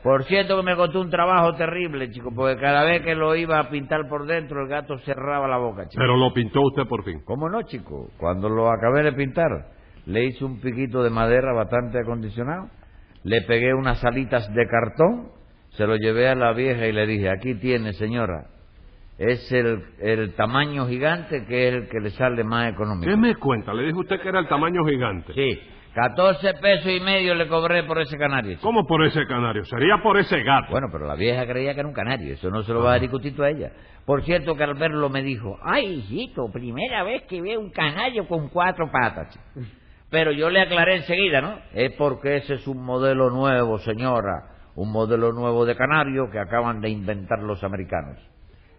Por 0.05 0.23
cierto 0.27 0.57
que 0.59 0.63
me 0.63 0.77
costó 0.77 1.01
un 1.01 1.11
trabajo 1.11 1.57
terrible, 1.57 2.09
chico, 2.13 2.31
porque 2.33 2.61
cada 2.61 2.85
vez 2.85 3.03
que 3.03 3.17
lo 3.17 3.35
iba 3.35 3.59
a 3.59 3.69
pintar 3.69 4.09
por 4.09 4.27
dentro, 4.27 4.63
el 4.63 4.69
gato 4.69 4.97
cerraba 4.99 5.49
la 5.49 5.59
boca, 5.59 5.89
chico. 5.89 6.01
Pero 6.01 6.17
lo 6.17 6.33
pintó 6.33 6.61
usted 6.63 6.87
por 6.87 7.03
fin. 7.03 7.21
¿Cómo 7.25 7.49
no, 7.49 7.63
chico? 7.63 8.11
Cuando 8.17 8.49
lo 8.49 8.71
acabé 8.71 9.03
de 9.03 9.13
pintar, 9.13 9.51
le 10.07 10.25
hice 10.27 10.45
un 10.45 10.61
piquito 10.61 11.03
de 11.03 11.11
madera 11.11 11.53
bastante 11.53 11.99
acondicionado, 11.99 12.69
le 13.25 13.43
pegué 13.43 13.75
unas 13.75 14.05
alitas 14.05 14.49
de 14.55 14.69
cartón, 14.69 15.33
se 15.71 15.85
lo 15.85 15.97
llevé 15.97 16.29
a 16.29 16.37
la 16.37 16.53
vieja 16.53 16.87
y 16.87 16.93
le 16.93 17.09
dije, 17.09 17.29
aquí 17.29 17.57
tiene, 17.57 17.93
señora, 17.95 18.47
es 19.21 19.53
el, 19.53 19.83
el 19.99 20.33
tamaño 20.35 20.87
gigante 20.87 21.45
que 21.45 21.69
es 21.69 21.75
el 21.75 21.89
que 21.91 22.01
le 22.01 22.09
sale 22.11 22.43
más 22.43 22.73
económico. 22.73 23.11
¿Qué 23.11 23.19
me 23.19 23.35
cuenta? 23.37 23.75
Le 23.75 23.85
dijo 23.85 24.01
usted 24.01 24.19
que 24.19 24.31
era 24.31 24.41
el 24.41 24.49
tamaño 24.49 24.83
gigante. 24.87 25.35
Sí, 25.35 25.61
14 25.95 26.55
pesos 26.55 26.91
y 26.91 27.01
medio 27.01 27.35
le 27.35 27.47
cobré 27.47 27.83
por 27.83 28.01
ese 28.01 28.17
canario. 28.17 28.53
chico. 28.53 28.63
¿Cómo 28.63 28.87
por 28.87 29.05
ese 29.05 29.27
canario? 29.27 29.63
Sería 29.67 29.99
por 30.03 30.17
ese 30.17 30.43
gato. 30.43 30.69
Bueno, 30.71 30.87
pero 30.91 31.07
la 31.07 31.17
vieja 31.17 31.47
creía 31.47 31.75
que 31.75 31.81
era 31.81 31.89
un 31.89 31.95
canario, 31.95 32.33
eso 32.33 32.49
no 32.49 32.63
se 32.63 32.73
lo 32.73 32.83
va 32.83 32.95
a 32.95 32.99
discutir 32.99 33.35
a 33.43 33.51
ella. 33.51 33.73
Por 34.07 34.23
cierto 34.23 34.57
que 34.57 34.65
al 34.65 34.75
verlo 34.75 35.11
me 35.11 35.23
dijo, 35.23 35.59
ay, 35.63 35.99
hijito, 35.99 36.51
primera 36.51 37.03
vez 37.03 37.25
que 37.29 37.43
veo 37.43 37.61
un 37.61 37.71
canario 37.71 38.27
con 38.27 38.49
cuatro 38.49 38.91
patas. 38.91 39.39
Pero 40.09 40.33
yo 40.33 40.49
le 40.49 40.63
aclaré 40.63 40.97
enseguida, 40.97 41.43
¿no? 41.43 41.59
Es 41.75 41.93
porque 41.99 42.39
ese 42.39 42.55
es 42.55 42.67
un 42.67 42.83
modelo 42.83 43.29
nuevo, 43.29 43.77
señora, 43.81 44.45
un 44.77 44.91
modelo 44.91 45.31
nuevo 45.33 45.67
de 45.67 45.77
canario 45.77 46.31
que 46.33 46.39
acaban 46.39 46.81
de 46.81 46.89
inventar 46.89 47.41
los 47.41 47.63
americanos. 47.63 48.19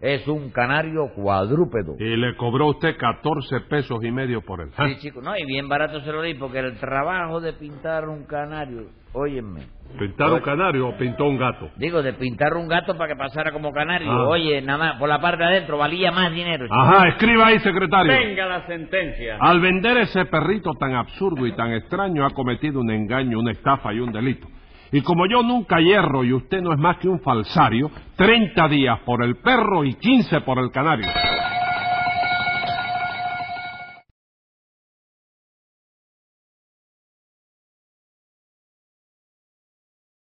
Es 0.02 0.26
un 0.26 0.50
canario 0.50 1.12
cuadrúpedo. 1.14 1.94
Y 1.96 2.16
le 2.16 2.34
cobró 2.36 2.66
usted 2.70 2.96
14 2.96 3.60
pesos 3.70 4.02
y 4.02 4.10
medio 4.10 4.42
por 4.42 4.60
él. 4.60 4.70
Sí, 4.76 4.96
chico, 4.98 5.20
no, 5.22 5.30
y 5.38 5.46
bien 5.46 5.68
barato 5.68 6.00
se 6.00 6.10
lo 6.10 6.20
di, 6.22 6.34
porque 6.34 6.58
el 6.58 6.76
trabajo 6.78 7.40
de 7.40 7.52
pintar 7.52 8.08
un 8.08 8.24
canario, 8.26 8.88
óyeme, 9.12 9.60
¿Pintar 9.96 10.32
un 10.32 10.40
canario 10.40 10.88
o 10.88 10.96
pintó 10.96 11.26
un 11.26 11.38
gato? 11.38 11.68
digo, 11.76 12.02
de 12.02 12.14
pintar 12.14 12.54
un 12.54 12.66
gato 12.66 12.96
para 12.96 13.12
que 13.12 13.16
pasara 13.16 13.52
como 13.52 13.70
canario, 13.72 14.10
Ah. 14.10 14.26
oye, 14.26 14.60
nada 14.62 14.78
más, 14.78 14.98
por 14.98 15.08
la 15.08 15.20
parte 15.20 15.44
de 15.44 15.50
adentro 15.50 15.78
valía 15.78 16.10
más 16.10 16.32
dinero. 16.32 16.64
chico. 16.64 16.74
Ajá, 16.74 17.08
escriba 17.08 17.46
ahí, 17.46 17.60
secretario. 17.60 18.12
Venga 18.12 18.46
la 18.46 18.66
sentencia. 18.66 19.36
Al 19.38 19.60
vender 19.60 19.98
ese 19.98 20.24
perrito 20.24 20.72
tan 20.80 20.94
absurdo 20.96 21.46
y 21.46 21.54
tan 21.54 21.72
extraño 21.74 22.26
ha 22.26 22.30
cometido 22.30 22.80
un 22.80 22.90
engaño, 22.90 23.38
una 23.38 23.52
estafa 23.52 23.92
y 23.94 24.00
un 24.00 24.10
delito. 24.10 24.48
Y 24.92 25.00
como 25.00 25.26
yo 25.26 25.42
nunca 25.42 25.80
hierro 25.80 26.22
y 26.22 26.34
usted 26.34 26.60
no 26.60 26.72
es 26.72 26.78
más 26.78 26.98
que 26.98 27.08
un 27.08 27.20
falsario, 27.20 27.90
30 28.16 28.68
días 28.68 29.00
por 29.00 29.24
el 29.24 29.36
perro 29.36 29.84
y 29.84 29.94
15 29.94 30.42
por 30.42 30.58
el 30.58 30.70
canario. 30.70 31.06